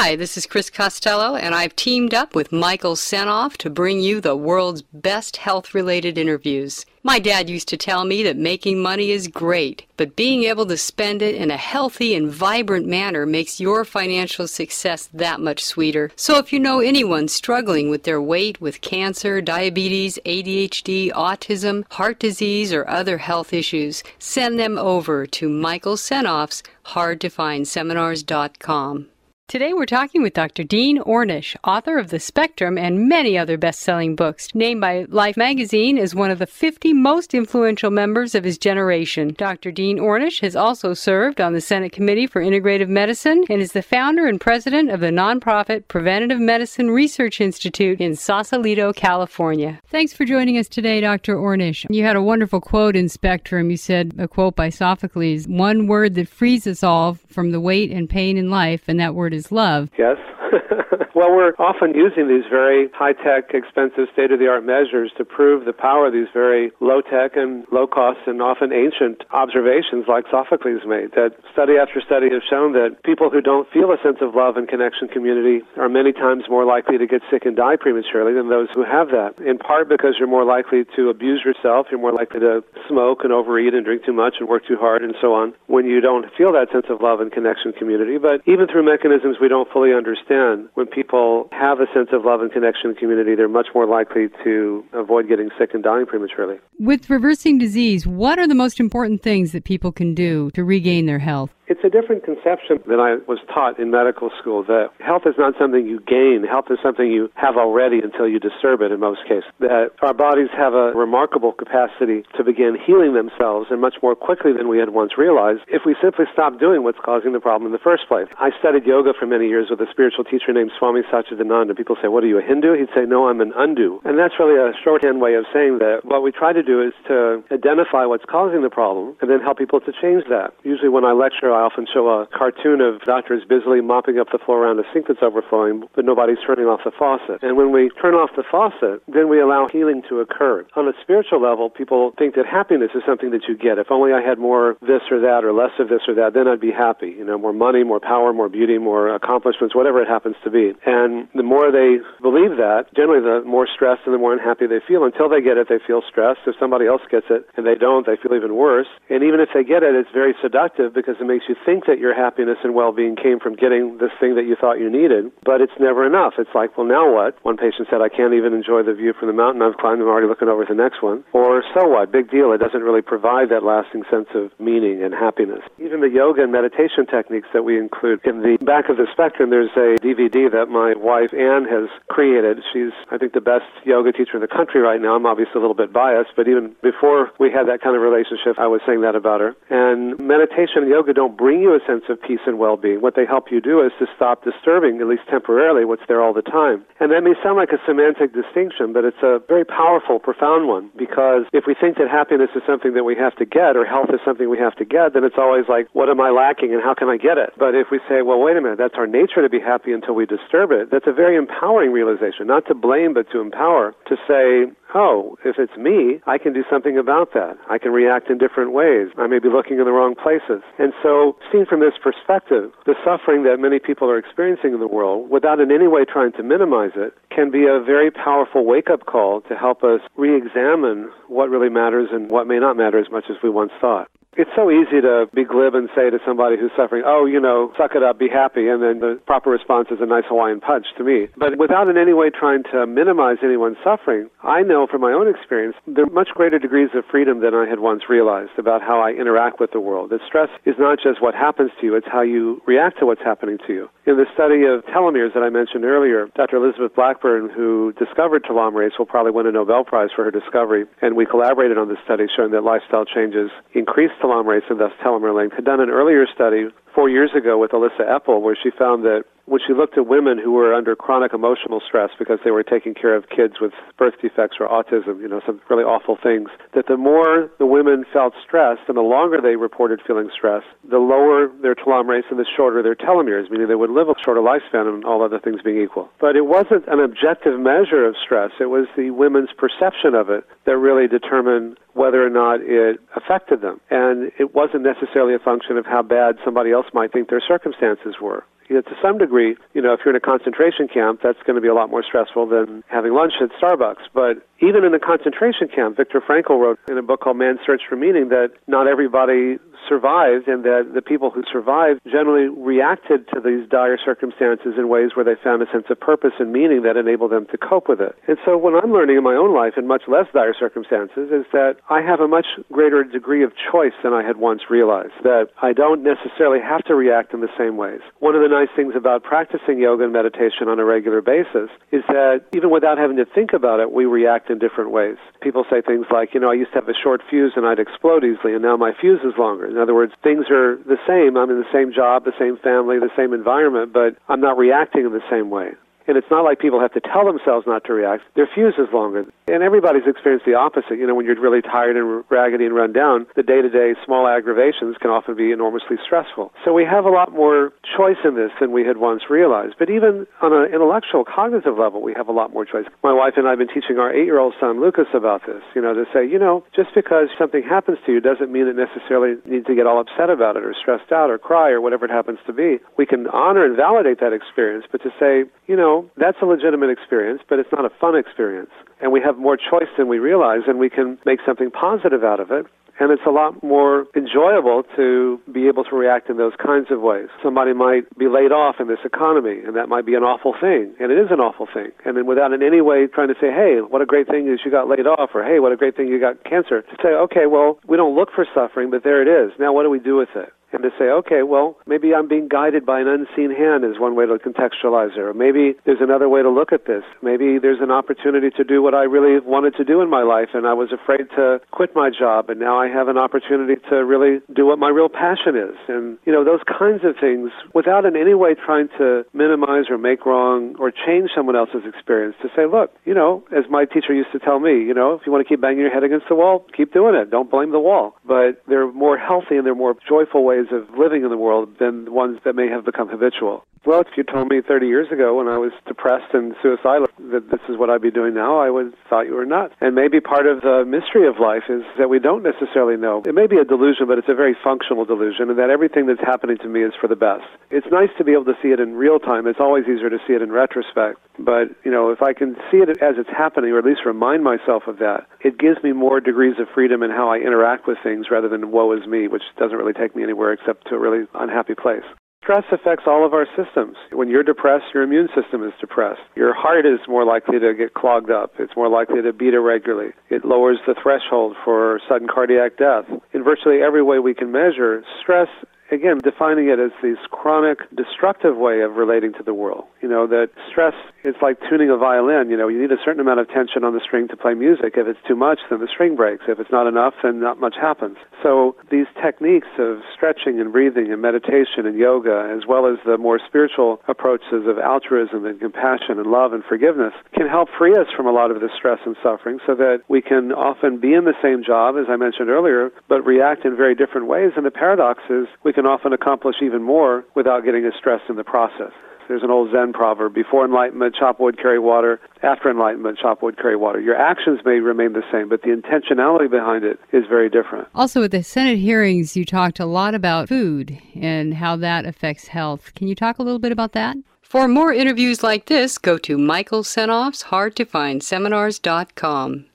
Hi, 0.00 0.14
this 0.14 0.36
is 0.36 0.46
Chris 0.46 0.70
Costello, 0.70 1.34
and 1.34 1.56
I've 1.56 1.74
teamed 1.74 2.14
up 2.14 2.36
with 2.36 2.52
Michael 2.52 2.94
Senoff 2.94 3.56
to 3.56 3.68
bring 3.68 3.98
you 3.98 4.20
the 4.20 4.36
world's 4.36 4.82
best 4.82 5.38
health 5.38 5.74
related 5.74 6.16
interviews. 6.16 6.86
My 7.02 7.18
dad 7.18 7.50
used 7.50 7.66
to 7.70 7.76
tell 7.76 8.04
me 8.04 8.22
that 8.22 8.36
making 8.36 8.80
money 8.80 9.10
is 9.10 9.26
great, 9.26 9.86
but 9.96 10.14
being 10.14 10.44
able 10.44 10.66
to 10.66 10.76
spend 10.76 11.20
it 11.20 11.34
in 11.34 11.50
a 11.50 11.56
healthy 11.56 12.14
and 12.14 12.30
vibrant 12.30 12.86
manner 12.86 13.26
makes 13.26 13.58
your 13.58 13.84
financial 13.84 14.46
success 14.46 15.08
that 15.12 15.40
much 15.40 15.64
sweeter. 15.64 16.12
So 16.14 16.38
if 16.38 16.52
you 16.52 16.60
know 16.60 16.78
anyone 16.78 17.26
struggling 17.26 17.90
with 17.90 18.04
their 18.04 18.22
weight, 18.22 18.60
with 18.60 18.80
cancer, 18.80 19.40
diabetes, 19.40 20.16
ADHD, 20.24 21.10
autism, 21.10 21.82
heart 21.90 22.20
disease, 22.20 22.72
or 22.72 22.88
other 22.88 23.18
health 23.18 23.52
issues, 23.52 24.04
send 24.20 24.60
them 24.60 24.78
over 24.78 25.26
to 25.26 25.48
Michael 25.48 25.96
Senoff's 25.96 26.62
hardtofindseminars.com. 26.86 29.08
Today 29.48 29.72
we're 29.72 29.86
talking 29.86 30.20
with 30.20 30.34
Dr. 30.34 30.62
Dean 30.62 30.98
Ornish, 30.98 31.56
author 31.64 31.96
of 31.96 32.10
The 32.10 32.20
Spectrum 32.20 32.76
and 32.76 33.08
many 33.08 33.38
other 33.38 33.56
best-selling 33.56 34.14
books, 34.14 34.54
named 34.54 34.82
by 34.82 35.06
Life 35.08 35.38
magazine 35.38 35.96
as 35.96 36.14
one 36.14 36.30
of 36.30 36.38
the 36.38 36.46
50 36.46 36.92
most 36.92 37.32
influential 37.32 37.90
members 37.90 38.34
of 38.34 38.44
his 38.44 38.58
generation. 38.58 39.34
Dr. 39.38 39.70
Dean 39.70 39.98
Ornish 39.98 40.40
has 40.40 40.54
also 40.54 40.92
served 40.92 41.40
on 41.40 41.54
the 41.54 41.62
Senate 41.62 41.92
Committee 41.92 42.26
for 42.26 42.42
Integrative 42.42 42.90
Medicine 42.90 43.42
and 43.48 43.62
is 43.62 43.72
the 43.72 43.80
founder 43.80 44.26
and 44.26 44.38
president 44.38 44.90
of 44.90 45.00
the 45.00 45.06
nonprofit 45.06 45.88
Preventative 45.88 46.40
Medicine 46.40 46.90
Research 46.90 47.40
Institute 47.40 48.02
in 48.02 48.16
Sausalito, 48.16 48.92
California. 48.92 49.80
Thanks 49.86 50.12
for 50.12 50.26
joining 50.26 50.58
us 50.58 50.68
today, 50.68 51.00
Dr. 51.00 51.36
Ornish. 51.36 51.86
You 51.88 52.04
had 52.04 52.16
a 52.16 52.22
wonderful 52.22 52.60
quote 52.60 52.96
in 52.96 53.08
Spectrum. 53.08 53.70
You 53.70 53.78
said 53.78 54.12
a 54.18 54.28
quote 54.28 54.56
by 54.56 54.68
Sophocles, 54.68 55.48
one 55.48 55.86
word 55.86 56.16
that 56.16 56.28
frees 56.28 56.66
us 56.66 56.82
all 56.82 57.14
from 57.28 57.50
the 57.50 57.60
weight 57.60 57.90
and 57.90 58.10
pain 58.10 58.36
in 58.36 58.50
life, 58.50 58.82
and 58.88 59.00
that 59.00 59.14
word 59.14 59.32
is 59.32 59.37
love. 59.50 59.88
Yes. 59.98 60.16
well, 61.14 61.30
we're 61.34 61.54
often 61.58 61.94
using 61.94 62.28
these 62.28 62.44
very 62.48 62.88
high 62.94 63.12
tech, 63.12 63.54
expensive, 63.54 64.08
state 64.12 64.32
of 64.32 64.38
the 64.38 64.48
art 64.48 64.64
measures 64.64 65.12
to 65.16 65.24
prove 65.24 65.64
the 65.64 65.72
power 65.72 66.06
of 66.06 66.12
these 66.12 66.28
very 66.32 66.70
low 66.80 67.00
tech 67.00 67.36
and 67.36 67.66
low 67.72 67.86
cost 67.86 68.20
and 68.26 68.40
often 68.40 68.72
ancient 68.72 69.24
observations 69.30 70.06
like 70.08 70.24
Sophocles 70.30 70.82
made. 70.86 71.12
That 71.12 71.36
study 71.52 71.76
after 71.76 72.00
study 72.00 72.30
has 72.30 72.42
shown 72.48 72.72
that 72.72 73.02
people 73.04 73.30
who 73.30 73.40
don't 73.40 73.68
feel 73.70 73.92
a 73.92 73.98
sense 74.02 74.18
of 74.20 74.34
love 74.34 74.56
and 74.56 74.68
connection 74.68 75.08
community 75.08 75.64
are 75.76 75.88
many 75.88 76.12
times 76.12 76.44
more 76.48 76.64
likely 76.64 76.98
to 76.98 77.06
get 77.06 77.22
sick 77.30 77.44
and 77.44 77.56
die 77.56 77.76
prematurely 77.76 78.32
than 78.32 78.48
those 78.48 78.68
who 78.74 78.84
have 78.84 79.08
that. 79.10 79.38
In 79.44 79.58
part 79.58 79.88
because 79.88 80.16
you're 80.18 80.28
more 80.28 80.44
likely 80.44 80.84
to 80.96 81.10
abuse 81.10 81.42
yourself, 81.44 81.86
you're 81.90 82.00
more 82.00 82.12
likely 82.12 82.40
to 82.40 82.64
smoke 82.88 83.24
and 83.24 83.32
overeat 83.32 83.74
and 83.74 83.84
drink 83.84 84.04
too 84.04 84.12
much 84.12 84.36
and 84.40 84.48
work 84.48 84.66
too 84.66 84.76
hard 84.76 85.02
and 85.02 85.14
so 85.20 85.34
on 85.34 85.52
when 85.66 85.84
you 85.86 86.00
don't 86.00 86.26
feel 86.36 86.52
that 86.52 86.70
sense 86.72 86.86
of 86.88 87.00
love 87.00 87.20
and 87.20 87.32
connection 87.32 87.72
community. 87.72 88.18
But 88.18 88.42
even 88.46 88.66
through 88.66 88.84
mechanisms 88.84 89.36
we 89.40 89.48
don't 89.48 89.70
fully 89.70 89.92
understand, 89.92 90.37
when 90.74 90.86
people 90.86 91.48
have 91.52 91.80
a 91.80 91.86
sense 91.94 92.08
of 92.12 92.24
love 92.24 92.40
and 92.40 92.52
connection 92.52 92.90
the 92.92 92.98
community, 92.98 93.34
they're 93.34 93.48
much 93.48 93.68
more 93.74 93.86
likely 93.86 94.28
to 94.44 94.84
avoid 94.92 95.28
getting 95.28 95.50
sick 95.58 95.70
and 95.74 95.82
dying 95.82 96.06
prematurely. 96.06 96.56
With 96.78 97.10
reversing 97.10 97.58
disease, 97.58 98.06
what 98.06 98.38
are 98.38 98.46
the 98.46 98.54
most 98.54 98.80
important 98.80 99.22
things 99.22 99.52
that 99.52 99.64
people 99.64 99.92
can 99.92 100.14
do 100.14 100.50
to 100.52 100.64
regain 100.64 101.06
their 101.06 101.18
health? 101.18 101.54
It's 101.68 101.84
a 101.84 101.92
different 101.92 102.24
conception 102.24 102.80
than 102.88 102.96
I 102.96 103.20
was 103.28 103.36
taught 103.52 103.78
in 103.78 103.90
medical 103.92 104.30
school 104.40 104.64
that 104.64 104.88
health 105.04 105.28
is 105.28 105.36
not 105.36 105.52
something 105.60 105.84
you 105.84 106.00
gain. 106.00 106.40
Health 106.48 106.72
is 106.72 106.78
something 106.82 107.12
you 107.12 107.28
have 107.36 107.60
already 107.60 108.00
until 108.00 108.26
you 108.26 108.40
disturb 108.40 108.80
it 108.80 108.90
in 108.90 108.98
most 109.00 109.20
cases. 109.28 109.52
That 109.60 109.92
our 110.00 110.14
bodies 110.14 110.48
have 110.56 110.72
a 110.72 110.96
remarkable 110.96 111.52
capacity 111.52 112.24
to 112.36 112.42
begin 112.42 112.80
healing 112.80 113.12
themselves 113.12 113.68
and 113.68 113.84
much 113.84 114.00
more 114.02 114.16
quickly 114.16 114.56
than 114.56 114.72
we 114.72 114.78
had 114.80 114.96
once 114.96 115.20
realized 115.20 115.60
if 115.68 115.84
we 115.84 115.94
simply 116.00 116.24
stop 116.32 116.58
doing 116.58 116.84
what's 116.84 117.04
causing 117.04 117.36
the 117.36 117.40
problem 117.40 117.68
in 117.68 117.72
the 117.76 117.84
first 117.84 118.08
place. 118.08 118.32
I 118.40 118.48
studied 118.58 118.88
yoga 118.88 119.12
for 119.12 119.26
many 119.26 119.48
years 119.52 119.68
with 119.68 119.80
a 119.84 119.90
spiritual 119.92 120.24
teacher 120.24 120.56
named 120.56 120.72
Swami 120.78 121.02
Satchidananda. 121.12 121.76
People 121.76 122.00
say, 122.00 122.08
what 122.08 122.24
are 122.24 122.32
you, 122.32 122.38
a 122.38 122.42
Hindu? 122.42 122.80
He'd 122.80 122.88
say, 122.96 123.04
no, 123.04 123.28
I'm 123.28 123.42
an 123.44 123.52
undu. 123.52 124.00
And 124.08 124.18
that's 124.18 124.40
really 124.40 124.56
a 124.56 124.72
shorthand 124.72 125.20
way 125.20 125.34
of 125.34 125.44
saying 125.52 125.84
that 125.84 126.00
what 126.08 126.22
we 126.22 126.32
try 126.32 126.54
to 126.54 126.62
do 126.62 126.80
is 126.80 126.96
to 127.12 127.44
identify 127.52 128.08
what's 128.08 128.24
causing 128.24 128.62
the 128.62 128.72
problem 128.72 129.16
and 129.20 129.28
then 129.28 129.40
help 129.40 129.58
people 129.58 129.80
to 129.84 129.92
change 129.92 130.24
that. 130.32 130.56
Usually 130.64 130.88
when 130.88 131.04
I 131.04 131.12
lecture, 131.12 131.57
I 131.58 131.66
often 131.66 131.86
show 131.92 132.06
a 132.06 132.26
cartoon 132.30 132.80
of 132.80 133.02
doctors 133.02 133.42
busily 133.42 133.80
mopping 133.80 134.20
up 134.20 134.30
the 134.30 134.38
floor 134.38 134.62
around 134.62 134.78
a 134.78 134.86
sink 134.94 135.08
that's 135.08 135.22
overflowing, 135.26 135.82
but 135.96 136.04
nobody's 136.04 136.38
turning 136.46 136.66
off 136.66 136.86
the 136.86 136.92
faucet. 136.94 137.42
And 137.42 137.56
when 137.56 137.72
we 137.72 137.90
turn 138.00 138.14
off 138.14 138.30
the 138.38 138.46
faucet, 138.46 139.02
then 139.10 139.28
we 139.28 139.40
allow 139.40 139.66
healing 139.66 140.02
to 140.08 140.20
occur. 140.20 140.64
On 140.76 140.86
a 140.86 140.94
spiritual 141.02 141.42
level, 141.42 141.68
people 141.68 142.14
think 142.16 142.36
that 142.36 142.46
happiness 142.46 142.94
is 142.94 143.02
something 143.04 143.34
that 143.34 143.50
you 143.50 143.58
get. 143.58 143.82
If 143.82 143.90
only 143.90 144.12
I 144.14 144.22
had 144.22 144.38
more 144.38 144.78
this 144.86 145.02
or 145.10 145.18
that 145.18 145.42
or 145.42 145.52
less 145.52 145.74
of 145.82 145.88
this 145.90 146.06
or 146.06 146.14
that, 146.14 146.30
then 146.32 146.46
I'd 146.46 146.62
be 146.62 146.70
happy. 146.70 147.10
You 147.10 147.24
know, 147.26 147.36
more 147.36 147.52
money, 147.52 147.82
more 147.82 147.98
power, 147.98 148.32
more 148.32 148.48
beauty, 148.48 148.78
more 148.78 149.12
accomplishments, 149.12 149.74
whatever 149.74 150.00
it 150.00 150.06
happens 150.06 150.36
to 150.44 150.50
be. 150.54 150.78
And 150.86 151.26
the 151.34 151.42
more 151.42 151.74
they 151.74 151.98
believe 152.22 152.54
that, 152.62 152.86
generally 152.94 153.18
the 153.18 153.42
more 153.42 153.66
stressed 153.66 154.06
and 154.06 154.14
the 154.14 154.22
more 154.22 154.32
unhappy 154.32 154.70
they 154.70 154.78
feel. 154.86 155.02
Until 155.02 155.28
they 155.28 155.42
get 155.42 155.58
it, 155.58 155.66
they 155.68 155.82
feel 155.82 156.06
stressed. 156.06 156.46
If 156.46 156.54
somebody 156.62 156.86
else 156.86 157.02
gets 157.10 157.26
it 157.30 157.50
and 157.58 157.66
they 157.66 157.74
don't, 157.74 158.06
they 158.06 158.14
feel 158.14 158.38
even 158.38 158.54
worse. 158.54 158.86
And 159.10 159.26
even 159.26 159.42
if 159.42 159.50
they 159.50 159.64
get 159.64 159.82
it, 159.82 159.98
it's 159.98 160.14
very 160.14 160.38
seductive 160.38 160.94
because 160.94 161.16
it 161.18 161.26
makes 161.26 161.47
you 161.48 161.56
think 161.64 161.86
that 161.86 161.98
your 161.98 162.14
happiness 162.14 162.58
and 162.62 162.74
well-being 162.74 163.16
came 163.16 163.40
from 163.40 163.54
getting 163.54 163.98
this 163.98 164.12
thing 164.20 164.34
that 164.36 164.44
you 164.44 164.56
thought 164.56 164.78
you 164.78 164.90
needed, 164.90 165.32
but 165.44 165.60
it's 165.60 165.72
never 165.80 166.06
enough. 166.06 166.34
It's 166.38 166.54
like, 166.54 166.76
well, 166.76 166.86
now 166.86 167.12
what? 167.12 167.36
One 167.44 167.56
patient 167.56 167.88
said, 167.90 168.00
I 168.00 168.08
can't 168.08 168.34
even 168.34 168.52
enjoy 168.52 168.82
the 168.82 168.94
view 168.94 169.12
from 169.12 169.28
the 169.28 169.34
mountain 169.34 169.62
I've 169.62 169.76
climbed. 169.76 170.00
I'm 170.02 170.08
already 170.08 170.28
looking 170.28 170.48
over 170.48 170.64
the 170.64 170.74
next 170.74 171.02
one. 171.02 171.24
Or 171.32 171.62
so 171.74 171.88
what? 171.88 172.12
Big 172.12 172.30
deal. 172.30 172.52
It 172.52 172.58
doesn't 172.58 172.82
really 172.82 173.02
provide 173.02 173.48
that 173.50 173.62
lasting 173.62 174.04
sense 174.10 174.28
of 174.34 174.52
meaning 174.58 175.02
and 175.02 175.14
happiness. 175.14 175.62
Even 175.78 176.00
the 176.00 176.10
yoga 176.10 176.42
and 176.42 176.52
meditation 176.52 177.06
techniques 177.06 177.48
that 177.52 177.64
we 177.64 177.78
include 177.78 178.20
in 178.24 178.42
the 178.42 178.58
back 178.60 178.88
of 178.88 178.96
the 178.96 179.06
spectrum, 179.12 179.50
there's 179.50 179.72
a 179.76 179.96
DVD 180.04 180.50
that 180.50 180.68
my 180.68 180.94
wife 180.94 181.32
Anne 181.32 181.64
has 181.64 181.88
created. 182.08 182.62
She's, 182.72 182.92
I 183.10 183.18
think, 183.18 183.32
the 183.32 183.40
best 183.40 183.64
yoga 183.84 184.12
teacher 184.12 184.36
in 184.36 184.42
the 184.42 184.48
country 184.48 184.80
right 184.80 185.00
now. 185.00 185.14
I'm 185.14 185.26
obviously 185.26 185.56
a 185.56 185.60
little 185.60 185.74
bit 185.74 185.92
biased, 185.92 186.30
but 186.36 186.48
even 186.48 186.76
before 186.82 187.30
we 187.38 187.50
had 187.50 187.66
that 187.68 187.80
kind 187.80 187.96
of 187.96 188.02
relationship, 188.02 188.58
I 188.58 188.66
was 188.66 188.80
saying 188.86 189.00
that 189.02 189.14
about 189.14 189.40
her. 189.40 189.56
And 189.70 190.18
meditation 190.18 190.84
and 190.84 190.88
yoga 190.88 191.14
don't 191.14 191.37
bring 191.38 191.62
you 191.62 191.72
a 191.72 191.80
sense 191.86 192.02
of 192.10 192.20
peace 192.20 192.42
and 192.44 192.58
well-being. 192.58 193.00
What 193.00 193.14
they 193.14 193.24
help 193.24 193.54
you 193.54 193.62
do 193.62 193.80
is 193.80 193.92
to 194.02 194.06
stop 194.14 194.42
disturbing, 194.42 195.00
at 195.00 195.06
least 195.06 195.22
temporarily, 195.30 195.86
what's 195.86 196.02
there 196.10 196.20
all 196.20 196.34
the 196.34 196.42
time. 196.42 196.84
And 196.98 197.14
that 197.14 197.22
may 197.22 197.38
sound 197.42 197.56
like 197.56 197.70
a 197.70 197.78
semantic 197.86 198.34
distinction, 198.34 198.92
but 198.92 199.06
it's 199.06 199.22
a 199.22 199.38
very 199.46 199.64
powerful, 199.64 200.18
profound 200.18 200.66
one 200.66 200.90
because 200.98 201.46
if 201.52 201.64
we 201.66 201.78
think 201.78 201.96
that 201.96 202.10
happiness 202.10 202.50
is 202.58 202.62
something 202.66 202.92
that 202.94 203.04
we 203.04 203.14
have 203.14 203.36
to 203.36 203.46
get 203.46 203.78
or 203.78 203.86
health 203.86 204.10
is 204.12 204.20
something 204.26 204.50
we 204.50 204.58
have 204.58 204.74
to 204.76 204.84
get, 204.84 205.14
then 205.14 205.22
it's 205.22 205.38
always 205.38 205.64
like, 205.70 205.86
what 205.94 206.10
am 206.10 206.20
I 206.20 206.30
lacking 206.30 206.74
and 206.74 206.82
how 206.82 206.92
can 206.92 207.08
I 207.08 207.16
get 207.16 207.38
it? 207.38 207.54
But 207.56 207.78
if 207.78 207.88
we 207.94 208.00
say, 208.10 208.22
well, 208.26 208.42
wait 208.42 208.56
a 208.56 208.60
minute, 208.60 208.78
that's 208.78 208.98
our 208.98 209.06
nature 209.06 209.40
to 209.40 209.48
be 209.48 209.60
happy 209.60 209.92
until 209.92 210.18
we 210.18 210.26
disturb 210.26 210.72
it, 210.72 210.90
that's 210.90 211.06
a 211.06 211.12
very 211.12 211.36
empowering 211.36 211.92
realization, 211.92 212.46
not 212.46 212.66
to 212.66 212.74
blame, 212.74 213.14
but 213.14 213.30
to 213.30 213.40
empower, 213.40 213.94
to 214.10 214.16
say, 214.26 214.66
oh, 214.94 215.36
if 215.44 215.58
it's 215.58 215.76
me, 215.76 216.20
I 216.26 216.38
can 216.38 216.52
do 216.52 216.64
something 216.70 216.96
about 216.98 217.32
that. 217.34 217.58
I 217.70 217.78
can 217.78 217.92
react 217.92 218.30
in 218.30 218.38
different 218.38 218.72
ways. 218.72 219.08
I 219.16 219.26
may 219.26 219.38
be 219.38 219.48
looking 219.48 219.78
in 219.78 219.84
the 219.84 219.92
wrong 219.92 220.14
places. 220.14 220.62
And 220.78 220.92
so, 221.02 221.36
seen 221.52 221.66
from 221.66 221.80
this 221.80 221.94
perspective, 222.02 222.72
the 222.86 222.94
suffering 223.04 223.44
that 223.44 223.58
many 223.58 223.78
people 223.78 224.10
are 224.10 224.18
experiencing 224.18 224.72
in 224.72 224.80
the 224.80 224.88
world, 224.88 225.30
without 225.30 225.60
in 225.60 225.70
any 225.70 225.88
way 225.88 226.04
trying 226.04 226.32
to 226.32 226.42
minimize 226.42 226.92
it, 226.96 227.14
can 227.30 227.50
be 227.50 227.66
a 227.66 227.80
very 227.80 228.10
powerful 228.10 228.64
wake 228.64 228.90
up 228.90 229.06
call 229.06 229.40
to 229.42 229.54
help 229.54 229.84
us 229.84 230.00
re 230.16 230.36
examine 230.36 231.10
what 231.28 231.50
really 231.50 231.68
matters 231.68 232.08
and 232.12 232.30
what 232.30 232.46
may 232.46 232.58
not 232.58 232.76
matter 232.76 232.98
as 232.98 233.10
much 233.10 233.24
as 233.30 233.36
we 233.42 233.50
once 233.50 233.72
thought. 233.80 234.08
It's 234.38 234.54
so 234.54 234.70
easy 234.70 235.02
to 235.02 235.26
be 235.34 235.42
glib 235.42 235.74
and 235.74 235.90
say 235.96 236.10
to 236.10 236.18
somebody 236.24 236.54
who's 236.54 236.70
suffering, 236.78 237.02
oh, 237.04 237.26
you 237.26 237.40
know, 237.40 237.72
suck 237.76 237.96
it 237.96 238.04
up, 238.04 238.20
be 238.20 238.28
happy, 238.28 238.68
and 238.68 238.78
then 238.80 239.00
the 239.02 239.18
proper 239.26 239.50
response 239.50 239.88
is 239.90 239.98
a 240.00 240.06
nice 240.06 240.22
Hawaiian 240.28 240.60
punch 240.60 240.86
to 240.96 241.02
me. 241.02 241.26
But 241.36 241.58
without 241.58 241.88
in 241.88 241.98
any 241.98 242.14
way 242.14 242.30
trying 242.30 242.62
to 242.70 242.86
minimize 242.86 243.38
anyone's 243.42 243.82
suffering, 243.82 244.30
I 244.44 244.62
know 244.62 244.86
from 244.86 245.00
my 245.00 245.10
own 245.10 245.26
experience 245.26 245.74
there 245.88 246.04
are 246.04 246.14
much 246.14 246.28
greater 246.38 246.60
degrees 246.60 246.90
of 246.94 247.02
freedom 247.10 247.40
than 247.40 247.52
I 247.52 247.66
had 247.66 247.80
once 247.80 248.06
realized 248.08 248.54
about 248.58 248.80
how 248.80 249.00
I 249.00 249.10
interact 249.10 249.58
with 249.58 249.72
the 249.72 249.80
world. 249.80 250.10
That 250.10 250.22
stress 250.24 250.50
is 250.64 250.76
not 250.78 251.00
just 251.02 251.20
what 251.20 251.34
happens 251.34 251.72
to 251.80 251.86
you, 251.86 251.96
it's 251.96 252.06
how 252.06 252.22
you 252.22 252.62
react 252.64 253.00
to 253.00 253.06
what's 253.06 253.26
happening 253.26 253.58
to 253.66 253.72
you. 253.74 253.90
In 254.06 254.18
the 254.18 254.26
study 254.34 254.62
of 254.70 254.86
telomeres 254.86 255.34
that 255.34 255.42
I 255.42 255.50
mentioned 255.50 255.84
earlier, 255.84 256.30
Dr. 256.36 256.62
Elizabeth 256.62 256.94
Blackburn, 256.94 257.50
who 257.50 257.92
discovered 257.98 258.44
telomerase, 258.44 258.96
will 259.00 259.10
probably 259.10 259.32
win 259.32 259.48
a 259.48 259.52
Nobel 259.52 259.82
Prize 259.82 260.10
for 260.14 260.22
her 260.22 260.30
discovery, 260.30 260.86
and 261.02 261.16
we 261.16 261.26
collaborated 261.26 261.76
on 261.76 261.88
this 261.88 261.98
study 262.04 262.26
showing 262.30 262.52
that 262.52 262.62
lifestyle 262.62 263.04
changes 263.04 263.50
increase 263.74 264.12
telomerase 264.22 264.27
and 264.70 264.80
thus 264.80 264.92
telomere 265.02 265.34
length, 265.34 265.56
had 265.56 265.64
done 265.64 265.80
an 265.80 265.90
earlier 265.90 266.26
study 266.34 266.68
four 266.94 267.08
years 267.08 267.30
ago 267.36 267.58
with 267.58 267.72
Elissa 267.72 268.02
Epel 268.02 268.40
where 268.40 268.56
she 268.60 268.70
found 268.70 269.04
that 269.04 269.24
when 269.48 269.60
she 269.66 269.72
looked 269.72 269.96
at 269.96 270.06
women 270.06 270.38
who 270.38 270.52
were 270.52 270.74
under 270.74 270.94
chronic 270.94 271.32
emotional 271.32 271.80
stress 271.80 272.10
because 272.18 272.38
they 272.44 272.50
were 272.50 272.62
taking 272.62 272.92
care 272.92 273.16
of 273.16 273.28
kids 273.30 273.54
with 273.60 273.72
birth 273.96 274.14
defects 274.20 274.56
or 274.60 274.68
autism, 274.68 275.20
you 275.20 275.28
know, 275.28 275.40
some 275.46 275.60
really 275.70 275.84
awful 275.84 276.18
things, 276.22 276.50
that 276.74 276.86
the 276.86 276.96
more 276.96 277.50
the 277.58 277.66
women 277.66 278.04
felt 278.12 278.34
stressed 278.44 278.82
and 278.88 278.96
the 278.96 279.02
longer 279.02 279.40
they 279.40 279.56
reported 279.56 280.00
feeling 280.06 280.28
stress, 280.36 280.62
the 280.88 280.98
lower 280.98 281.48
their 281.62 281.74
telomerase 281.74 282.28
and 282.30 282.38
the 282.38 282.46
shorter 282.56 282.82
their 282.82 282.94
telomeres, 282.94 283.50
meaning 283.50 283.68
they 283.68 283.74
would 283.74 283.90
live 283.90 284.08
a 284.08 284.14
shorter 284.22 284.40
lifespan 284.40 284.86
and 284.86 285.04
all 285.04 285.22
other 285.24 285.40
things 285.40 285.62
being 285.62 285.80
equal. 285.80 286.10
But 286.20 286.36
it 286.36 286.46
wasn't 286.46 286.86
an 286.86 287.00
objective 287.00 287.58
measure 287.58 288.04
of 288.04 288.16
stress, 288.22 288.52
it 288.60 288.66
was 288.66 288.86
the 288.96 289.10
women's 289.10 289.50
perception 289.56 290.14
of 290.14 290.28
it 290.28 290.44
that 290.66 290.76
really 290.76 291.08
determined 291.08 291.78
whether 291.94 292.24
or 292.24 292.30
not 292.30 292.60
it 292.60 293.00
affected 293.16 293.62
them. 293.62 293.80
And 293.90 294.30
it 294.38 294.54
wasn't 294.54 294.82
necessarily 294.84 295.34
a 295.34 295.38
function 295.38 295.78
of 295.78 295.86
how 295.86 296.02
bad 296.02 296.36
somebody 296.44 296.70
else 296.70 296.86
might 296.92 297.12
think 297.12 297.30
their 297.30 297.40
circumstances 297.40 298.16
were 298.20 298.44
you 298.68 298.76
know, 298.76 298.82
to 298.82 298.94
some 299.00 299.18
degree, 299.18 299.56
you 299.72 299.80
know, 299.80 299.92
if 299.94 300.00
you're 300.04 300.14
in 300.14 300.16
a 300.16 300.20
concentration 300.20 300.88
camp, 300.88 301.20
that's 301.22 301.38
going 301.46 301.56
to 301.56 301.60
be 301.60 301.68
a 301.68 301.74
lot 301.74 301.90
more 301.90 302.02
stressful 302.02 302.46
than 302.46 302.84
having 302.88 303.14
lunch 303.14 303.34
at 303.40 303.50
Starbucks. 303.60 304.08
But 304.12 304.46
even 304.60 304.84
in 304.84 304.92
the 304.92 304.98
concentration 304.98 305.68
camp, 305.68 305.96
Viktor 305.96 306.20
Frankl 306.20 306.60
wrote 306.60 306.78
in 306.88 306.98
a 306.98 307.02
book 307.02 307.20
called 307.20 307.38
Man's 307.38 307.60
Search 307.64 307.82
for 307.88 307.96
Meaning 307.96 308.28
that 308.28 308.52
not 308.66 308.86
everybody 308.86 309.58
survived 309.88 310.48
and 310.48 310.64
that 310.64 310.92
the 310.94 311.02
people 311.02 311.30
who 311.30 311.42
survived 311.50 312.00
generally 312.04 312.48
reacted 312.48 313.28
to 313.34 313.40
these 313.40 313.68
dire 313.68 313.98
circumstances 313.98 314.74
in 314.76 314.88
ways 314.88 315.12
where 315.14 315.24
they 315.24 315.36
found 315.42 315.62
a 315.62 315.70
sense 315.70 315.86
of 315.90 316.00
purpose 316.00 316.32
and 316.38 316.52
meaning 316.52 316.82
that 316.82 316.96
enabled 316.96 317.32
them 317.32 317.46
to 317.50 317.58
cope 317.58 317.88
with 317.88 318.00
it. 318.00 318.16
And 318.26 318.38
so 318.44 318.56
what 318.56 318.74
I'm 318.74 318.92
learning 318.92 319.16
in 319.16 319.24
my 319.24 319.34
own 319.34 319.54
life 319.54 319.74
in 319.76 319.86
much 319.86 320.02
less 320.08 320.26
dire 320.32 320.54
circumstances 320.58 321.30
is 321.30 321.44
that 321.52 321.76
I 321.88 322.00
have 322.00 322.20
a 322.20 322.28
much 322.28 322.46
greater 322.72 323.04
degree 323.04 323.44
of 323.44 323.52
choice 323.70 323.94
than 324.02 324.12
I 324.12 324.22
had 324.22 324.36
once 324.38 324.62
realized, 324.70 325.14
that 325.22 325.48
I 325.62 325.72
don't 325.72 326.02
necessarily 326.02 326.60
have 326.60 326.84
to 326.84 326.94
react 326.94 327.34
in 327.34 327.40
the 327.40 327.52
same 327.58 327.76
ways. 327.76 328.00
One 328.20 328.34
of 328.34 328.42
the 328.42 328.48
nice 328.48 328.72
things 328.74 328.94
about 328.96 329.22
practicing 329.22 329.78
yoga 329.78 330.04
and 330.04 330.12
meditation 330.12 330.68
on 330.68 330.78
a 330.78 330.84
regular 330.84 331.20
basis 331.20 331.70
is 331.92 332.02
that 332.08 332.42
even 332.54 332.70
without 332.70 332.98
having 332.98 333.16
to 333.16 333.26
think 333.26 333.52
about 333.52 333.80
it, 333.80 333.92
we 333.92 334.04
react 334.04 334.50
in 334.50 334.58
different 334.58 334.90
ways. 334.90 335.16
People 335.40 335.64
say 335.70 335.82
things 335.82 336.06
like, 336.10 336.34
you 336.34 336.40
know, 336.40 336.50
I 336.50 336.54
used 336.54 336.72
to 336.72 336.80
have 336.80 336.88
a 336.88 336.94
short 336.94 337.22
fuse 337.28 337.52
and 337.56 337.66
I'd 337.66 337.78
explode 337.78 338.24
easily, 338.24 338.54
and 338.54 338.62
now 338.62 338.76
my 338.76 338.92
fuse 338.98 339.20
is 339.20 339.34
longer. 339.38 339.67
In 339.68 339.76
other 339.76 339.94
words, 339.94 340.12
things 340.22 340.46
are 340.50 340.76
the 340.76 340.96
same. 341.06 341.36
I'm 341.36 341.50
in 341.50 341.58
the 341.58 341.72
same 341.72 341.92
job, 341.92 342.24
the 342.24 342.32
same 342.38 342.56
family, 342.56 342.98
the 342.98 343.10
same 343.16 343.34
environment, 343.34 343.92
but 343.92 344.16
I'm 344.28 344.40
not 344.40 344.56
reacting 344.56 345.04
in 345.04 345.12
the 345.12 345.22
same 345.30 345.50
way. 345.50 345.72
And 346.08 346.16
it's 346.16 346.30
not 346.30 346.42
like 346.42 346.58
people 346.58 346.80
have 346.80 346.92
to 346.94 347.00
tell 347.00 347.26
themselves 347.26 347.66
not 347.66 347.84
to 347.84 347.92
react. 347.92 348.24
Their 348.34 348.48
fuse 348.48 348.74
is 348.78 348.88
longer. 348.92 349.26
And 349.46 349.62
everybody's 349.62 350.06
experienced 350.06 350.46
the 350.46 350.54
opposite. 350.54 350.98
You 350.98 351.06
know, 351.06 351.14
when 351.14 351.26
you're 351.26 351.38
really 351.40 351.62
tired 351.62 351.96
and 351.96 352.24
raggedy 352.30 352.64
and 352.64 352.74
run 352.74 352.92
down, 352.92 353.26
the 353.36 353.42
day 353.42 353.60
to 353.60 353.68
day 353.68 353.94
small 354.04 354.26
aggravations 354.26 354.96
can 355.00 355.10
often 355.10 355.36
be 355.36 355.52
enormously 355.52 355.96
stressful. 356.04 356.52
So 356.64 356.72
we 356.72 356.84
have 356.84 357.04
a 357.04 357.10
lot 357.10 357.32
more 357.32 357.72
choice 357.96 358.16
in 358.24 358.34
this 358.36 358.50
than 358.60 358.72
we 358.72 358.84
had 358.84 358.96
once 358.96 359.28
realized. 359.28 359.74
But 359.78 359.90
even 359.90 360.26
on 360.40 360.52
an 360.52 360.72
intellectual, 360.72 361.24
cognitive 361.24 361.76
level, 361.78 362.00
we 362.00 362.14
have 362.16 362.28
a 362.28 362.32
lot 362.32 362.52
more 362.52 362.64
choice. 362.64 362.86
My 363.04 363.12
wife 363.12 363.34
and 363.36 363.46
I 363.46 363.50
have 363.50 363.58
been 363.58 363.68
teaching 363.68 363.98
our 363.98 364.12
eight 364.12 364.24
year 364.24 364.38
old 364.38 364.54
son, 364.58 364.80
Lucas, 364.80 365.08
about 365.12 365.44
this. 365.46 365.62
You 365.74 365.82
know, 365.82 365.92
to 365.92 366.04
say, 366.12 366.26
you 366.26 366.38
know, 366.38 366.64
just 366.74 366.94
because 366.94 367.28
something 367.38 367.62
happens 367.62 367.98
to 368.06 368.12
you 368.12 368.20
doesn't 368.20 368.50
mean 368.50 368.66
it 368.66 368.76
necessarily 368.76 369.36
needs 369.44 369.66
to 369.66 369.74
get 369.74 369.86
all 369.86 370.00
upset 370.00 370.30
about 370.30 370.56
it 370.56 370.64
or 370.64 370.74
stressed 370.74 371.12
out 371.12 371.28
or 371.30 371.38
cry 371.38 371.70
or 371.70 371.80
whatever 371.80 372.04
it 372.04 372.10
happens 372.10 372.38
to 372.46 372.52
be. 372.52 372.78
We 372.96 373.04
can 373.04 373.26
honor 373.28 373.64
and 373.64 373.76
validate 373.76 374.20
that 374.20 374.32
experience, 374.32 374.86
but 374.90 375.02
to 375.02 375.10
say, 375.18 375.44
you 375.66 375.76
know, 375.76 375.97
that's 376.16 376.38
a 376.42 376.46
legitimate 376.46 376.90
experience, 376.90 377.40
but 377.48 377.58
it's 377.58 377.72
not 377.72 377.84
a 377.84 377.90
fun 378.00 378.16
experience. 378.16 378.70
And 379.00 379.12
we 379.12 379.20
have 379.20 379.38
more 379.38 379.56
choice 379.56 379.90
than 379.96 380.08
we 380.08 380.18
realize, 380.18 380.62
and 380.66 380.78
we 380.78 380.90
can 380.90 381.18
make 381.24 381.40
something 381.46 381.70
positive 381.70 382.24
out 382.24 382.40
of 382.40 382.50
it. 382.50 382.66
And 383.00 383.12
it's 383.12 383.22
a 383.26 383.30
lot 383.30 383.62
more 383.62 384.06
enjoyable 384.16 384.82
to 384.96 385.38
be 385.52 385.68
able 385.68 385.84
to 385.84 385.94
react 385.94 386.28
in 386.28 386.36
those 386.36 386.54
kinds 386.58 386.90
of 386.90 387.00
ways. 387.00 387.28
Somebody 387.40 387.72
might 387.72 388.10
be 388.18 388.26
laid 388.26 388.50
off 388.50 388.76
in 388.80 388.88
this 388.88 388.98
economy, 389.04 389.62
and 389.64 389.76
that 389.76 389.88
might 389.88 390.04
be 390.04 390.14
an 390.16 390.24
awful 390.24 390.52
thing, 390.60 390.94
and 390.98 391.12
it 391.12 391.18
is 391.18 391.30
an 391.30 391.38
awful 391.38 391.68
thing. 391.72 391.92
And 392.04 392.16
then 392.16 392.26
without 392.26 392.52
in 392.52 392.60
any 392.60 392.80
way 392.80 393.06
trying 393.06 393.28
to 393.28 393.38
say, 393.40 393.54
hey, 393.54 393.78
what 393.86 394.02
a 394.02 394.06
great 394.06 394.26
thing 394.26 394.48
is 394.50 394.58
you 394.64 394.72
got 394.72 394.88
laid 394.88 395.06
off, 395.06 395.30
or 395.32 395.44
hey, 395.44 395.60
what 395.60 395.70
a 395.70 395.76
great 395.76 395.96
thing 395.96 396.08
you 396.08 396.18
got 396.18 396.42
cancer, 396.42 396.82
to 396.82 396.96
say, 397.00 397.10
okay, 397.10 397.46
well, 397.46 397.78
we 397.86 397.96
don't 397.96 398.16
look 398.16 398.30
for 398.34 398.44
suffering, 398.52 398.90
but 398.90 399.04
there 399.04 399.22
it 399.22 399.30
is. 399.30 399.52
Now 399.60 399.72
what 399.72 399.84
do 399.84 399.90
we 399.90 400.00
do 400.00 400.16
with 400.16 400.34
it? 400.34 400.50
And 400.72 400.82
to 400.82 400.90
say, 400.98 401.06
okay, 401.06 401.42
well, 401.42 401.76
maybe 401.86 402.14
I'm 402.14 402.28
being 402.28 402.48
guided 402.48 402.84
by 402.84 403.00
an 403.00 403.08
unseen 403.08 403.54
hand 403.54 403.84
is 403.84 403.98
one 403.98 404.14
way 404.14 404.26
to 404.26 404.38
contextualize 404.38 405.16
it. 405.16 405.20
Or 405.20 405.34
maybe 405.34 405.74
there's 405.84 406.00
another 406.00 406.28
way 406.28 406.42
to 406.42 406.50
look 406.50 406.72
at 406.72 406.86
this. 406.86 407.02
Maybe 407.22 407.58
there's 407.58 407.80
an 407.80 407.90
opportunity 407.90 408.50
to 408.56 408.64
do 408.64 408.82
what 408.82 408.94
I 408.94 409.04
really 409.04 409.40
wanted 409.40 409.74
to 409.76 409.84
do 409.84 410.00
in 410.00 410.10
my 410.10 410.22
life, 410.22 410.50
and 410.54 410.66
I 410.66 410.74
was 410.74 410.92
afraid 410.92 411.28
to 411.36 411.60
quit 411.70 411.94
my 411.94 412.10
job, 412.10 412.50
and 412.50 412.60
now 412.60 412.78
I 412.78 412.88
have 412.88 413.08
an 413.08 413.18
opportunity 413.18 413.80
to 413.90 414.04
really 414.04 414.40
do 414.54 414.66
what 414.66 414.78
my 414.78 414.88
real 414.88 415.08
passion 415.08 415.56
is. 415.56 415.76
And, 415.88 416.18
you 416.24 416.32
know, 416.32 416.44
those 416.44 416.60
kinds 416.66 417.04
of 417.04 417.16
things, 417.20 417.50
without 417.74 418.04
in 418.04 418.16
any 418.16 418.34
way 418.34 418.54
trying 418.54 418.88
to 418.98 419.24
minimize 419.32 419.84
or 419.90 419.98
make 419.98 420.26
wrong 420.26 420.76
or 420.78 420.90
change 420.90 421.30
someone 421.34 421.56
else's 421.56 421.82
experience, 421.86 422.36
to 422.42 422.48
say, 422.54 422.66
look, 422.66 422.92
you 423.04 423.14
know, 423.14 423.44
as 423.56 423.64
my 423.70 423.84
teacher 423.84 424.12
used 424.12 424.32
to 424.32 424.38
tell 424.38 424.60
me, 424.60 424.72
you 424.84 424.94
know, 424.94 425.14
if 425.14 425.22
you 425.26 425.32
want 425.32 425.46
to 425.46 425.48
keep 425.48 425.60
banging 425.60 425.80
your 425.80 425.90
head 425.90 426.04
against 426.04 426.28
the 426.28 426.34
wall, 426.34 426.66
keep 426.76 426.92
doing 426.92 427.14
it. 427.14 427.30
Don't 427.30 427.50
blame 427.50 427.72
the 427.72 427.80
wall. 427.80 428.14
But 428.26 428.62
there 428.68 428.82
are 428.82 428.92
more 428.92 429.16
healthy 429.16 429.56
and 429.56 429.64
there 429.64 429.72
are 429.72 429.76
more 429.76 429.96
joyful 430.08 430.44
ways 430.44 430.57
ways 430.58 430.72
of 430.72 430.98
living 430.98 431.24
in 431.24 431.30
the 431.30 431.36
world 431.36 431.78
than 431.78 432.04
the 432.06 432.12
ones 432.12 432.38
that 432.44 432.54
may 432.54 432.68
have 432.68 432.84
become 432.84 433.08
habitual. 433.08 433.64
Well, 433.86 434.00
if 434.00 434.08
you 434.16 434.24
told 434.24 434.50
me 434.50 434.60
30 434.60 434.86
years 434.86 435.10
ago 435.12 435.36
when 435.36 435.48
I 435.48 435.56
was 435.56 435.72
depressed 435.86 436.34
and 436.34 436.54
suicidal 436.60 437.06
that 437.30 437.50
this 437.50 437.60
is 437.68 437.78
what 437.78 437.90
I'd 437.90 438.02
be 438.02 438.10
doing 438.10 438.34
now, 438.34 438.58
I 438.58 438.70
would 438.70 438.86
have 438.86 438.94
thought 439.08 439.26
you 439.26 439.34
were 439.34 439.46
nuts. 439.46 439.74
And 439.80 439.94
maybe 439.94 440.20
part 440.20 440.46
of 440.46 440.60
the 440.60 440.84
mystery 440.84 441.28
of 441.28 441.38
life 441.38 441.70
is 441.70 441.82
that 441.96 442.10
we 442.10 442.18
don't 442.18 442.42
necessarily 442.42 442.96
know. 442.96 443.22
It 443.24 443.34
may 443.34 443.46
be 443.46 443.56
a 443.56 443.64
delusion, 443.64 444.06
but 444.06 444.18
it's 444.18 444.28
a 444.28 444.34
very 444.34 444.56
functional 444.62 445.04
delusion, 445.04 445.48
and 445.48 445.58
that 445.58 445.70
everything 445.70 446.06
that's 446.06 446.20
happening 446.20 446.58
to 446.58 446.68
me 446.68 446.82
is 446.82 446.92
for 447.00 447.08
the 447.08 447.16
best. 447.16 447.46
It's 447.70 447.86
nice 447.90 448.10
to 448.18 448.24
be 448.24 448.32
able 448.32 448.46
to 448.46 448.58
see 448.60 448.68
it 448.68 448.80
in 448.80 448.94
real 448.94 449.18
time. 449.18 449.46
It's 449.46 449.60
always 449.60 449.84
easier 449.84 450.10
to 450.10 450.18
see 450.26 450.34
it 450.34 450.42
in 450.42 450.50
retrospect. 450.50 451.18
But, 451.38 451.70
you 451.84 451.92
know, 451.92 452.10
if 452.10 452.20
I 452.20 452.32
can 452.32 452.56
see 452.70 452.78
it 452.78 452.90
as 453.00 453.14
it's 453.16 453.30
happening, 453.30 453.70
or 453.70 453.78
at 453.78 453.84
least 453.84 454.00
remind 454.04 454.42
myself 454.42 454.82
of 454.88 454.98
that, 454.98 455.28
it 455.40 455.56
gives 455.56 455.82
me 455.84 455.92
more 455.92 456.18
degrees 456.20 456.58
of 456.58 456.66
freedom 456.74 457.02
in 457.02 457.10
how 457.10 457.30
I 457.30 457.38
interact 457.38 457.86
with 457.86 457.98
things 458.02 458.26
rather 458.28 458.48
than 458.48 458.72
woe 458.72 458.92
is 458.92 459.06
me, 459.06 459.28
which 459.28 459.44
doesn't 459.56 459.76
really 459.76 459.92
take 459.92 460.16
me 460.16 460.24
anywhere 460.24 460.47
anywhere 460.48 460.52
except 460.52 460.88
to 460.88 460.94
a 460.94 460.98
really 460.98 461.26
unhappy 461.34 461.74
place. 461.74 462.04
Stress 462.42 462.64
affects 462.72 463.04
all 463.06 463.26
of 463.26 463.34
our 463.34 463.46
systems. 463.56 463.96
When 464.12 464.28
you're 464.28 464.44
depressed, 464.44 464.86
your 464.94 465.02
immune 465.02 465.28
system 465.34 465.62
is 465.62 465.72
depressed. 465.80 466.22
Your 466.34 466.54
heart 466.54 466.86
is 466.86 467.00
more 467.06 467.24
likely 467.24 467.58
to 467.58 467.74
get 467.74 467.92
clogged 467.92 468.30
up. 468.30 468.52
It's 468.58 468.74
more 468.74 468.88
likely 468.88 469.20
to 469.20 469.32
beat 469.34 469.52
irregularly. 469.52 470.12
It 470.30 470.46
lowers 470.46 470.78
the 470.86 470.94
threshold 470.94 471.56
for 471.62 472.00
sudden 472.08 472.26
cardiac 472.26 472.78
death. 472.78 473.04
In 473.34 473.44
virtually 473.44 473.82
every 473.82 474.02
way 474.02 474.18
we 474.18 474.34
can 474.34 474.50
measure, 474.50 475.02
stress 475.20 475.48
again, 475.90 476.18
defining 476.22 476.68
it 476.68 476.78
as 476.78 476.92
this 477.02 477.18
chronic, 477.30 477.78
destructive 477.94 478.56
way 478.56 478.80
of 478.80 478.96
relating 478.96 479.32
to 479.34 479.42
the 479.42 479.54
world. 479.54 479.84
You 480.00 480.08
know, 480.08 480.26
that 480.28 480.48
stress 480.70 480.94
is 481.24 481.34
like 481.42 481.58
tuning 481.68 481.90
a 481.90 481.96
violin. 481.96 482.50
You 482.50 482.56
know, 482.56 482.68
you 482.68 482.80
need 482.80 482.92
a 482.92 483.02
certain 483.04 483.20
amount 483.20 483.40
of 483.40 483.48
tension 483.48 483.84
on 483.84 483.94
the 483.94 484.00
string 484.00 484.28
to 484.28 484.36
play 484.36 484.54
music. 484.54 484.94
If 484.96 485.06
it's 485.06 485.20
too 485.26 485.36
much, 485.36 485.58
then 485.70 485.80
the 485.80 485.88
string 485.88 486.16
breaks. 486.16 486.44
If 486.48 486.58
it's 486.58 486.70
not 486.70 486.86
enough, 486.86 487.14
then 487.22 487.40
not 487.40 487.58
much 487.58 487.74
happens. 487.80 488.16
So 488.42 488.76
these 488.90 489.06
techniques 489.22 489.68
of 489.78 489.98
stretching 490.14 490.60
and 490.60 490.72
breathing 490.72 491.12
and 491.12 491.20
meditation 491.20 491.86
and 491.86 491.98
yoga, 491.98 492.54
as 492.54 492.66
well 492.66 492.86
as 492.86 492.98
the 493.04 493.18
more 493.18 493.40
spiritual 493.44 494.00
approaches 494.06 494.66
of 494.66 494.78
altruism 494.78 495.44
and 495.44 495.58
compassion 495.58 496.18
and 496.18 496.26
love 496.26 496.52
and 496.52 496.62
forgiveness, 496.64 497.12
can 497.34 497.48
help 497.48 497.68
free 497.76 497.94
us 497.94 498.06
from 498.16 498.26
a 498.26 498.32
lot 498.32 498.50
of 498.50 498.60
the 498.60 498.68
stress 498.76 499.00
and 499.04 499.16
suffering 499.22 499.58
so 499.66 499.74
that 499.74 500.02
we 500.08 500.22
can 500.22 500.52
often 500.52 500.98
be 500.98 501.14
in 501.14 501.24
the 501.24 501.34
same 501.42 501.64
job, 501.64 501.96
as 501.98 502.06
I 502.08 502.16
mentioned 502.16 502.48
earlier, 502.48 502.90
but 503.08 503.26
react 503.26 503.64
in 503.64 503.76
very 503.76 503.94
different 503.94 504.26
ways. 504.26 504.52
And 504.56 504.64
the 504.64 504.70
paradox 504.70 505.22
is 505.28 505.46
we 505.64 505.72
can 505.72 505.86
often 505.86 506.12
accomplish 506.12 506.56
even 506.62 506.82
more 506.82 507.24
without 507.34 507.64
getting 507.64 507.84
as 507.84 507.92
stressed 507.98 508.28
in 508.28 508.36
the 508.36 508.44
process. 508.44 508.92
There's 509.28 509.42
an 509.42 509.50
old 509.50 509.70
Zen 509.70 509.92
proverb 509.92 510.34
before 510.34 510.64
enlightenment, 510.64 511.14
chop 511.14 511.38
wood, 511.38 511.58
carry 511.60 511.78
water. 511.78 512.18
After 512.42 512.70
enlightenment, 512.70 513.18
chop 513.18 513.42
wood, 513.42 513.58
carry 513.58 513.76
water. 513.76 514.00
Your 514.00 514.16
actions 514.16 514.60
may 514.64 514.80
remain 514.80 515.12
the 515.12 515.22
same, 515.30 515.50
but 515.50 515.60
the 515.62 515.68
intentionality 515.68 516.50
behind 516.50 516.84
it 516.84 516.98
is 517.12 517.26
very 517.28 517.50
different. 517.50 517.88
Also, 517.94 518.22
at 518.22 518.30
the 518.30 518.42
Senate 518.42 518.78
hearings, 518.78 519.36
you 519.36 519.44
talked 519.44 519.78
a 519.78 519.86
lot 519.86 520.14
about 520.14 520.48
food 520.48 520.98
and 521.14 521.52
how 521.54 521.76
that 521.76 522.06
affects 522.06 522.48
health. 522.48 522.94
Can 522.94 523.06
you 523.06 523.14
talk 523.14 523.38
a 523.38 523.42
little 523.42 523.58
bit 523.58 523.70
about 523.70 523.92
that? 523.92 524.16
For 524.40 524.66
more 524.66 524.94
interviews 524.94 525.42
like 525.42 525.66
this, 525.66 525.98
go 525.98 526.16
to 526.18 526.38
Michael 526.38 526.82
Senoff's 526.82 527.44
hardtofindseminars.com. 527.44 529.66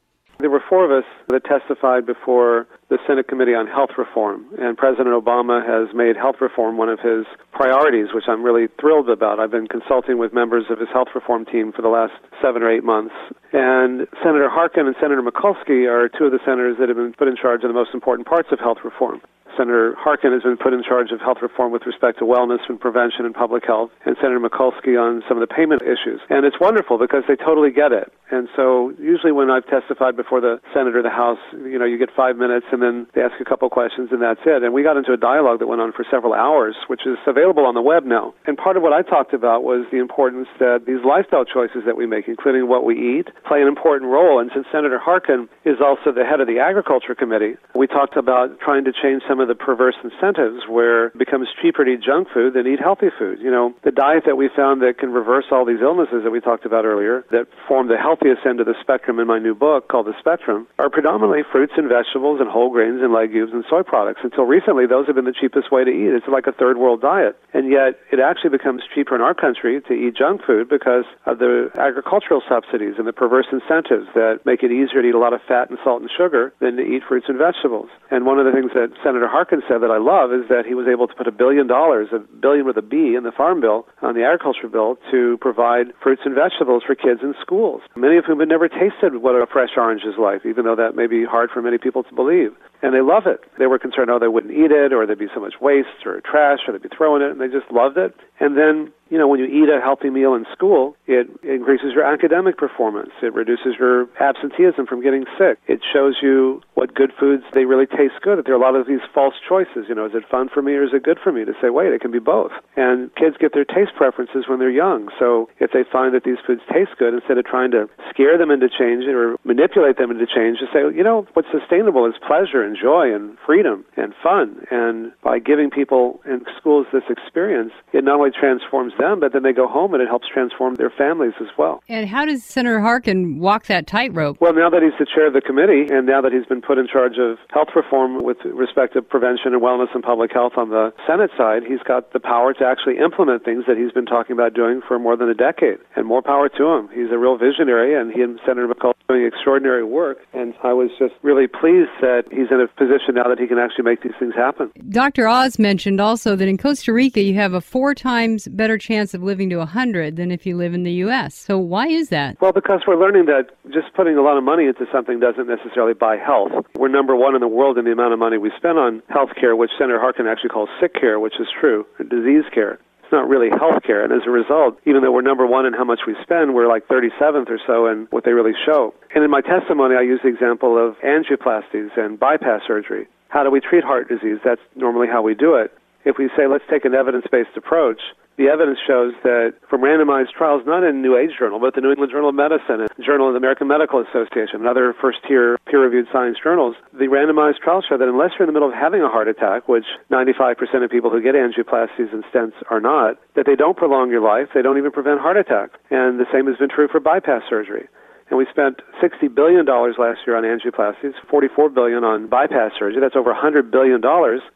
There 0.44 0.52
were 0.52 0.60
four 0.68 0.84
of 0.84 0.92
us 0.92 1.08
that 1.30 1.46
testified 1.46 2.06
before 2.06 2.68
the 2.90 3.00
Senate 3.08 3.30
Committee 3.30 3.56
on 3.56 3.66
Health 3.66 3.92
Reform, 3.98 4.44
and 4.60 4.78
President 4.78 5.16
Obama 5.16 5.64
has 5.64 5.96
made 5.96 6.18
health 6.18 6.42
reform 6.42 6.76
one 6.76 6.90
of 6.90 7.00
his 7.00 7.24
priorities, 7.54 8.12
which 8.14 8.26
I'm 8.28 8.44
really 8.44 8.68
thrilled 8.78 9.10
about. 9.10 9.40
I've 9.40 9.52
been 9.56 9.72
consulting 9.72 10.18
with 10.18 10.34
members 10.34 10.66
of 10.70 10.80
his 10.84 10.90
health 10.92 11.08
reform 11.16 11.46
team 11.46 11.72
for 11.72 11.82
the 11.82 11.88
last 11.88 12.12
seven 12.42 12.62
or 12.62 12.70
eight 12.70 12.84
months, 12.84 13.16
and 13.54 14.06
Senator 14.20 14.50
Harkin 14.52 14.86
and 14.86 14.98
Senator 15.00 15.22
Mikulski 15.22 15.88
are 15.88 16.10
two 16.10 16.26
of 16.26 16.34
the 16.34 16.44
senators 16.44 16.76
that 16.78 16.90
have 16.90 16.98
been 16.98 17.14
put 17.14 17.30
in 17.30 17.38
charge 17.38 17.64
of 17.64 17.70
the 17.70 17.74
most 17.74 17.94
important 17.94 18.28
parts 18.28 18.50
of 18.52 18.60
health 18.60 18.80
reform. 18.84 19.22
Senator 19.58 19.96
Harkin 19.98 20.32
has 20.32 20.44
been 20.44 20.58
put 20.58 20.74
in 20.74 20.84
charge 20.84 21.12
of 21.12 21.20
health 21.22 21.38
reform 21.42 21.72
with 21.72 21.86
respect 21.86 22.20
to 22.20 22.26
wellness 22.26 22.60
and 22.70 22.80
prevention 22.80 23.26
and 23.26 23.34
public 23.34 23.66
health, 23.66 23.92
and 24.06 24.16
Senator 24.22 24.40
Mikulski 24.40 25.00
on 25.00 25.24
some 25.28 25.38
of 25.38 25.48
the 25.48 25.54
payment 25.54 25.82
issues. 25.82 26.22
And 26.30 26.46
it's 26.46 26.60
wonderful 26.60 26.98
because 26.98 27.24
they 27.28 27.36
totally 27.36 27.72
get 27.72 27.92
it. 27.92 28.12
And 28.34 28.50
so 28.56 28.92
usually 28.98 29.32
when 29.32 29.52
I've 29.52 29.68
testified 29.68 30.18
before 30.18 30.42
the 30.42 30.60
Senate 30.74 30.96
or 30.96 31.04
the 31.04 31.14
House, 31.14 31.38
you 31.54 31.78
know, 31.78 31.86
you 31.86 32.00
get 32.00 32.10
five 32.16 32.36
minutes 32.36 32.66
and 32.72 32.82
then 32.82 33.06
they 33.14 33.22
ask 33.22 33.40
a 33.40 33.46
couple 33.46 33.70
questions 33.70 34.10
and 34.12 34.22
that's 34.22 34.42
it. 34.46 34.64
And 34.64 34.74
we 34.74 34.82
got 34.82 34.98
into 34.98 35.14
a 35.14 35.18
dialogue 35.18 35.60
that 35.60 35.68
went 35.68 35.82
on 35.82 35.94
for 35.94 36.04
several 36.10 36.34
hours, 36.34 36.76
which 36.88 37.06
is 37.06 37.18
available 37.28 37.66
on 37.66 37.76
the 37.76 37.82
web 37.82 38.06
now. 38.06 38.34
And 38.48 38.58
part 38.58 38.76
of 38.76 38.82
what 38.82 38.92
I 38.92 39.04
talked 39.04 39.34
about 39.34 39.64
was 39.64 39.86
the 39.92 40.00
importance 40.00 40.48
that 40.58 40.86
these 40.88 41.06
lifestyle 41.06 41.46
choices 41.46 41.86
that 41.86 41.96
we 41.96 42.08
make, 42.08 42.28
including 42.28 42.68
what 42.68 42.84
we 42.84 42.98
eat, 42.98 43.30
play 43.46 43.62
an 43.62 43.68
important 43.68 44.10
role. 44.10 44.40
And 44.40 44.50
since 44.54 44.66
Senator 44.72 44.98
Harkin 44.98 45.48
is 45.64 45.78
also 45.78 46.12
the 46.12 46.26
head 46.26 46.42
of 46.42 46.48
the 46.48 46.58
Agriculture 46.58 47.14
Committee, 47.14 47.58
we 47.76 47.86
talked 47.86 48.18
about 48.18 48.60
trying 48.60 48.84
to 48.86 48.92
change 48.92 49.22
some 49.28 49.40
of 49.40 49.43
the 49.48 49.56
perverse 49.56 49.96
incentives 50.04 50.68
where 50.68 51.08
it 51.08 51.18
becomes 51.18 51.48
cheaper 51.62 51.86
to 51.86 51.92
eat 51.92 52.02
junk 52.02 52.28
food 52.34 52.54
than 52.54 52.68
eat 52.68 52.80
healthy 52.80 53.10
food. 53.18 53.40
You 53.40 53.52
know, 53.52 53.74
the 53.84 53.92
diet 53.92 54.24
that 54.26 54.36
we 54.36 54.50
found 54.50 54.82
that 54.82 54.98
can 54.98 55.12
reverse 55.12 55.46
all 55.52 55.66
these 55.66 55.82
illnesses 55.82 56.24
that 56.24 56.32
we 56.32 56.40
talked 56.40 56.66
about 56.66 56.86
earlier 56.86 57.26
that 57.32 57.48
form 57.68 57.88
the 57.88 57.98
healthiest 57.98 58.46
end 58.46 58.60
of 58.60 58.66
the 58.66 58.76
spectrum 58.82 59.20
in 59.20 59.28
my 59.28 59.40
new 59.40 59.56
book 59.56 59.88
called 59.88 60.08
The 60.08 60.18
Spectrum 60.20 60.68
are 60.80 60.90
predominantly 60.90 61.44
fruits 61.52 61.74
and 61.78 61.90
vegetables 61.90 62.40
and 62.40 62.50
whole 62.50 62.70
grains 62.70 63.02
and 63.02 63.14
legumes 63.14 63.52
and 63.54 63.64
soy 63.70 63.84
products. 63.84 64.22
Until 64.24 64.46
recently, 64.46 64.86
those 64.86 65.08
have 65.08 65.16
been 65.16 65.26
the 65.26 65.34
cheapest 65.34 65.72
way 65.72 65.84
to 65.84 65.92
eat. 65.92 66.14
It's 66.14 66.28
like 66.28 66.48
a 66.48 66.52
third 66.52 66.78
world 66.78 67.02
diet. 67.02 67.38
And 67.54 67.70
yet, 67.70 68.00
it 68.12 68.20
actually 68.20 68.50
becomes 68.50 68.84
cheaper 68.94 69.16
in 69.16 69.22
our 69.22 69.34
country 69.34 69.82
to 69.82 69.94
eat 69.94 70.16
junk 70.16 70.42
food 70.46 70.70
because 70.70 71.06
of 71.26 71.40
the 71.40 71.70
agricultural 71.78 72.42
subsidies 72.48 72.96
and 72.98 73.08
the 73.08 73.14
perverse 73.14 73.48
incentives 73.52 74.08
that 74.16 74.42
make 74.46 74.64
it 74.64 74.72
easier 74.72 75.02
to 75.02 75.08
eat 75.08 75.16
a 75.16 75.20
lot 75.20 75.34
of 75.34 75.42
fat 75.48 75.70
and 75.70 75.78
salt 75.84 76.02
and 76.02 76.10
sugar 76.10 76.54
than 76.60 76.78
to 76.78 76.84
eat 76.84 77.04
fruits 77.08 77.28
and 77.30 77.38
vegetables. 77.38 77.90
And 78.12 78.26
one 78.26 78.40
of 78.40 78.46
the 78.46 78.52
things 78.52 78.72
that 78.74 78.92
Senator 79.04 79.28
Harkin 79.34 79.64
said 79.68 79.82
that 79.82 79.90
I 79.90 79.98
love 79.98 80.30
is 80.30 80.46
that 80.54 80.62
he 80.70 80.78
was 80.78 80.86
able 80.86 81.08
to 81.08 81.16
put 81.16 81.26
a 81.26 81.32
billion 81.32 81.66
dollars, 81.66 82.10
a 82.14 82.20
billion 82.20 82.68
with 82.70 82.78
a 82.78 82.84
B, 82.86 83.16
in 83.18 83.24
the 83.24 83.32
Farm 83.32 83.62
Bill, 83.62 83.88
on 84.04 84.14
the 84.14 84.22
Agriculture 84.22 84.70
Bill, 84.70 85.00
to 85.10 85.40
provide 85.42 85.90
fruits 86.04 86.22
and 86.24 86.36
vegetables 86.36 86.84
for 86.86 86.94
kids 86.94 87.22
in 87.24 87.34
schools, 87.42 87.82
many 87.96 88.18
of 88.18 88.26
whom 88.26 88.42
had 88.42 88.50
never 88.50 88.70
tasted 88.70 89.26
what 89.26 89.34
a 89.34 89.48
fresh 89.50 89.74
orange 89.76 90.04
is 90.06 90.22
like, 90.22 90.46
even 90.46 90.66
though 90.66 90.76
that 90.76 90.94
may 90.96 91.08
be 91.08 91.26
hard 91.26 91.50
for 91.50 91.64
many 91.64 91.80
people 91.80 92.04
to 92.04 92.14
believe. 92.14 92.54
And 92.84 92.94
they 92.94 93.02
love 93.02 93.26
it. 93.26 93.40
They 93.58 93.68
were 93.68 93.80
concerned, 93.80 94.12
oh, 94.12 94.20
they 94.20 94.28
wouldn't 94.28 94.54
eat 94.54 94.72
it, 94.72 94.92
or 94.92 95.06
there'd 95.06 95.18
be 95.18 95.32
so 95.34 95.40
much 95.40 95.56
waste 95.62 96.06
or 96.06 96.20
trash, 96.22 96.60
or 96.68 96.74
they'd 96.74 96.84
be 96.84 96.90
throwing 96.96 97.24
it, 97.24 97.32
and 97.32 97.40
they 97.40 97.48
just 97.48 97.72
loved 97.72 97.98
it. 97.98 98.14
And 98.40 98.58
then 98.58 98.92
you 99.14 99.20
know, 99.20 99.28
when 99.28 99.40
you 99.40 99.46
eat 99.46 99.70
a 99.70 99.80
healthy 99.80 100.10
meal 100.10 100.34
in 100.34 100.44
school, 100.52 100.98
it 101.06 101.30
increases 101.44 101.94
your 101.94 102.04
academic 102.04 102.58
performance. 102.58 103.12
It 103.22 103.32
reduces 103.36 103.76
your 103.78 104.10
absenteeism 104.20 104.88
from 104.88 105.04
getting 105.04 105.26
sick. 105.38 105.60
It 105.68 105.82
shows 105.86 106.18
you 106.20 106.64
what 106.74 106.96
good 106.96 107.14
foods 107.20 107.44
they 107.54 107.66
really 107.66 107.86
taste 107.86 108.18
good. 108.24 108.40
That 108.40 108.46
there 108.46 108.56
are 108.56 108.58
a 108.58 108.66
lot 108.66 108.76
of 108.76 108.88
these 108.88 109.06
false 109.14 109.36
choices. 109.48 109.86
You 109.88 109.94
know, 109.94 110.08
is 110.08 110.16
it 110.16 110.24
fun 110.28 110.50
for 110.50 110.64
me 110.64 110.74
or 110.74 110.84
is 110.84 110.94
it 110.94 111.04
good 111.04 111.20
for 111.24 111.32
me? 111.32 111.46
To 111.46 111.54
say, 111.62 111.70
wait, 111.70 111.94
it 111.94 112.02
can 112.02 112.10
be 112.10 112.18
both. 112.18 112.52
And 112.76 113.14
kids 113.14 113.38
get 113.40 113.54
their 113.54 113.66
taste 113.66 113.94
preferences 113.96 114.46
when 114.50 114.58
they're 114.58 114.74
young. 114.74 115.10
So 115.20 115.48
if 115.60 115.70
they 115.74 115.84
find 115.86 116.16
that 116.16 116.24
these 116.24 116.42
foods 116.42 116.62
taste 116.74 116.98
good, 116.98 117.14
instead 117.14 117.38
of 117.38 117.46
trying 117.46 117.70
to 117.78 117.88
scare 118.10 118.40
them 118.40 118.50
into 118.50 118.68
change 118.68 119.06
or 119.06 119.38
manipulate 119.44 120.00
them 120.00 120.10
into 120.10 120.26
change, 120.26 120.58
just 120.58 120.74
say, 120.74 120.90
you 120.90 121.04
know, 121.04 121.28
what's 121.34 121.54
sustainable 121.54 122.08
is 122.08 122.16
pleasure 122.26 122.64
and 122.64 122.73
joy 122.76 123.14
and 123.14 123.38
freedom 123.46 123.86
and 123.98 124.14
fun. 124.22 124.66
And 124.72 125.12
by 125.24 125.40
giving 125.40 125.70
people 125.70 126.22
in 126.26 126.46
schools 126.58 126.88
this 126.94 127.04
experience, 127.10 127.72
it 127.94 128.04
not 128.04 128.18
only 128.20 128.32
transforms 128.32 128.94
them, 128.98 129.20
but 129.20 129.34
then 129.34 129.44
they 129.44 129.54
go 129.54 129.68
home 129.68 129.94
and 129.94 130.02
it 130.02 130.08
helps 130.08 130.28
transform 130.28 130.76
their 130.76 130.90
families 130.90 131.34
as 131.40 131.48
well. 131.58 131.82
And 131.90 132.08
how 132.08 132.26
does 132.26 132.44
Senator 132.44 132.80
Harkin 132.80 133.40
walk 133.40 133.68
that 133.68 133.88
tightrope? 133.88 134.40
Well, 134.40 134.54
now 134.54 134.70
that 134.70 134.82
he's 134.82 134.98
the 135.00 135.06
chair 135.06 135.28
of 135.28 135.34
the 135.34 135.42
committee 135.42 135.88
and 135.94 136.06
now 136.06 136.22
that 136.22 136.32
he's 136.32 136.46
been 136.46 136.62
put 136.62 136.78
in 136.78 136.88
charge 136.88 137.18
of 137.18 137.38
health 137.50 137.70
reform 137.76 138.24
with 138.24 138.38
respect 138.46 138.94
to 138.94 139.02
prevention 139.02 139.54
and 139.54 139.62
wellness 139.62 139.94
and 139.94 140.04
public 140.04 140.32
health 140.32 140.54
on 140.58 140.70
the 140.70 140.94
Senate 141.08 141.32
side, 141.38 141.64
he's 141.64 141.84
got 141.84 142.14
the 142.14 142.20
power 142.20 142.54
to 142.54 142.66
actually 142.66 142.98
implement 142.98 143.44
things 143.44 143.66
that 143.68 143.78
he's 143.78 143.92
been 143.92 144.06
talking 144.06 144.34
about 144.34 144.54
doing 144.54 144.82
for 144.88 145.00
more 145.00 145.16
than 145.18 145.30
a 145.30 145.34
decade. 145.34 145.78
And 145.96 146.06
more 146.06 146.22
power 146.22 146.50
to 146.50 146.66
him. 146.74 146.90
He's 146.94 147.12
a 147.12 147.18
real 147.18 147.38
visionary 147.38 147.96
and 148.00 148.12
he 148.12 148.22
and 148.22 148.40
Senator 148.46 148.68
McCall 148.68 148.94
are 148.94 149.16
doing 149.16 149.26
extraordinary 149.26 149.84
work. 149.84 150.20
And 150.34 150.54
I 150.64 150.74
was 150.74 150.90
just 150.98 151.14
really 151.22 151.48
pleased 151.48 151.92
that 152.02 152.24
he's 152.32 152.50
in 152.52 152.60
a 152.60 152.63
position 152.78 153.16
now 153.16 153.28
that 153.28 153.40
he 153.40 153.48
can 153.48 153.58
actually 153.58 153.84
make 153.84 154.02
these 154.02 154.14
things 154.20 154.34
happen. 154.36 154.72
Dr. 154.90 155.28
Oz 155.28 155.60
mentioned 155.60 156.00
also 156.00 156.36
that 156.36 156.48
in 156.48 156.58
Costa 156.58 156.94
Rica 156.94 157.22
you 157.22 157.36
have 157.36 157.54
a 157.54 157.62
four 157.62 157.94
times 157.94 158.48
better 158.48 158.78
chance 158.78 159.14
of 159.14 159.24
living 159.24 159.50
to 159.50 159.58
100 159.58 160.16
than 160.16 160.32
if 160.32 160.46
you 160.46 160.58
live 160.58 160.74
in 160.74 160.84
the 160.84 160.94
U.S. 161.06 161.36
So 161.36 161.58
why 161.58 161.88
is 161.88 162.10
that? 162.10 162.40
Well, 162.42 162.54
because 162.54 162.82
we're 162.88 163.00
learning 163.00 163.26
that 163.26 163.50
just 163.72 163.94
putting 163.96 164.18
a 164.18 164.22
lot 164.22 164.38
of 164.38 164.44
money 164.44 164.66
into 164.66 164.86
something 164.92 165.20
doesn't 165.20 165.48
necessarily 165.48 165.94
buy 165.94 166.18
health. 166.18 166.52
We're 166.76 166.88
number 166.88 167.16
one 167.16 167.36
in 167.36 167.42
the 167.42 167.48
world 167.48 167.78
in 167.78 167.86
the 167.86 167.92
amount 167.92 168.14
of 168.14 168.20
money 168.20 168.38
we 168.38 168.52
spend 168.58 168.78
on 168.78 169.02
health 169.10 169.30
care, 169.40 169.56
which 169.56 169.72
Senator 169.78 170.00
Harkin 170.00 170.28
actually 170.28 170.50
calls 170.50 170.70
sick 170.80 170.94
care, 170.94 171.20
which 171.20 171.40
is 171.40 171.48
true, 171.60 171.86
disease 172.10 172.46
care 172.54 172.80
not 173.14 173.30
really 173.30 173.50
health 173.50 173.84
care. 173.84 174.04
And 174.04 174.12
as 174.12 174.28
a 174.28 174.32
result, 174.32 174.80
even 174.86 175.02
though 175.02 175.12
we're 175.12 175.22
number 175.22 175.46
one 175.46 175.66
in 175.66 175.74
how 175.74 175.86
much 175.86 176.02
we 176.06 176.16
spend, 176.22 176.54
we're 176.54 176.68
like 176.68 176.88
37th 176.88 177.50
or 177.50 177.60
so 177.66 177.88
in 177.88 178.08
what 178.10 178.26
they 178.26 178.34
really 178.34 178.58
show. 178.66 178.94
And 179.16 179.24
in 179.24 179.30
my 179.30 179.42
testimony, 179.42 179.96
I 179.96 180.02
use 180.02 180.20
the 180.24 180.30
example 180.30 180.76
of 180.76 180.98
angioplasties 181.00 181.96
and 181.96 182.20
bypass 182.20 182.62
surgery. 182.68 183.08
How 183.30 183.44
do 183.44 183.52
we 183.52 183.62
treat 183.62 183.84
heart 183.84 184.10
disease? 184.10 184.40
That's 184.44 184.62
normally 184.76 185.08
how 185.08 185.22
we 185.22 185.36
do 185.36 185.56
it. 185.56 185.72
If 186.04 186.18
we 186.18 186.30
say, 186.36 186.48
let's 186.48 186.66
take 186.70 186.84
an 186.84 186.94
evidence 186.94 187.26
based 187.32 187.56
approach, 187.56 188.02
the 188.38 188.50
evidence 188.50 188.80
shows 188.86 189.14
that 189.24 189.54
from 189.70 189.82
randomized 189.82 190.32
trials, 190.36 190.64
not 190.66 190.84
in 190.84 191.02
New 191.02 191.18
Age 191.18 191.32
Journal, 191.38 191.60
but 191.60 191.76
the 191.76 191.82
New 191.82 191.92
England 191.92 192.12
Journal 192.12 192.30
of 192.30 192.36
Medicine 192.36 192.82
and 192.82 192.90
Journal 193.04 193.28
of 193.28 193.34
the 193.34 193.38
American 193.38 193.68
Medical 193.68 194.02
Association 194.02 194.62
and 194.62 194.68
other 194.68 194.94
first 195.00 195.20
tier 195.28 195.58
peer 195.70 195.84
reviewed 195.84 196.08
science 196.12 196.38
journals, 196.42 196.76
the 196.94 197.06
randomized 197.06 197.60
trials 197.62 197.86
show 197.88 197.98
that 197.98 198.08
unless 198.08 198.32
you're 198.38 198.48
in 198.48 198.52
the 198.52 198.58
middle 198.58 198.70
of 198.70 198.76
having 198.76 199.02
a 199.02 199.10
heart 199.10 199.28
attack, 199.28 199.68
which 199.68 199.86
95% 200.12 200.58
of 200.84 200.90
people 200.90 201.10
who 201.10 201.22
get 201.22 201.36
angioplasties 201.36 202.12
and 202.12 202.24
stents 202.34 202.58
are 202.70 202.82
not, 202.82 203.18
that 203.36 203.46
they 203.46 203.56
don't 203.56 203.78
prolong 203.78 204.10
your 204.10 204.22
life, 204.22 204.50
they 204.54 204.62
don't 204.62 204.78
even 204.78 204.92
prevent 204.92 205.20
heart 205.20 205.38
attack. 205.38 205.72
And 205.92 206.20
the 206.20 206.26
same 206.34 206.48
has 206.48 206.58
been 206.58 206.70
true 206.70 206.88
for 206.88 207.00
bypass 207.00 207.44
surgery. 207.50 207.88
And 208.34 208.40
we 208.40 208.50
spent 208.50 208.82
$60 208.98 209.30
billion 209.30 209.62
last 209.64 210.26
year 210.26 210.34
on 210.34 210.42
angioplasties, 210.42 211.14
44 211.30 211.70
billion 211.70 212.04
on 212.04 212.26
bypass 212.26 212.72
surgery. 212.80 213.00
That's 213.00 213.16
over 213.16 213.30
$100 213.32 213.70
billion 213.70 214.02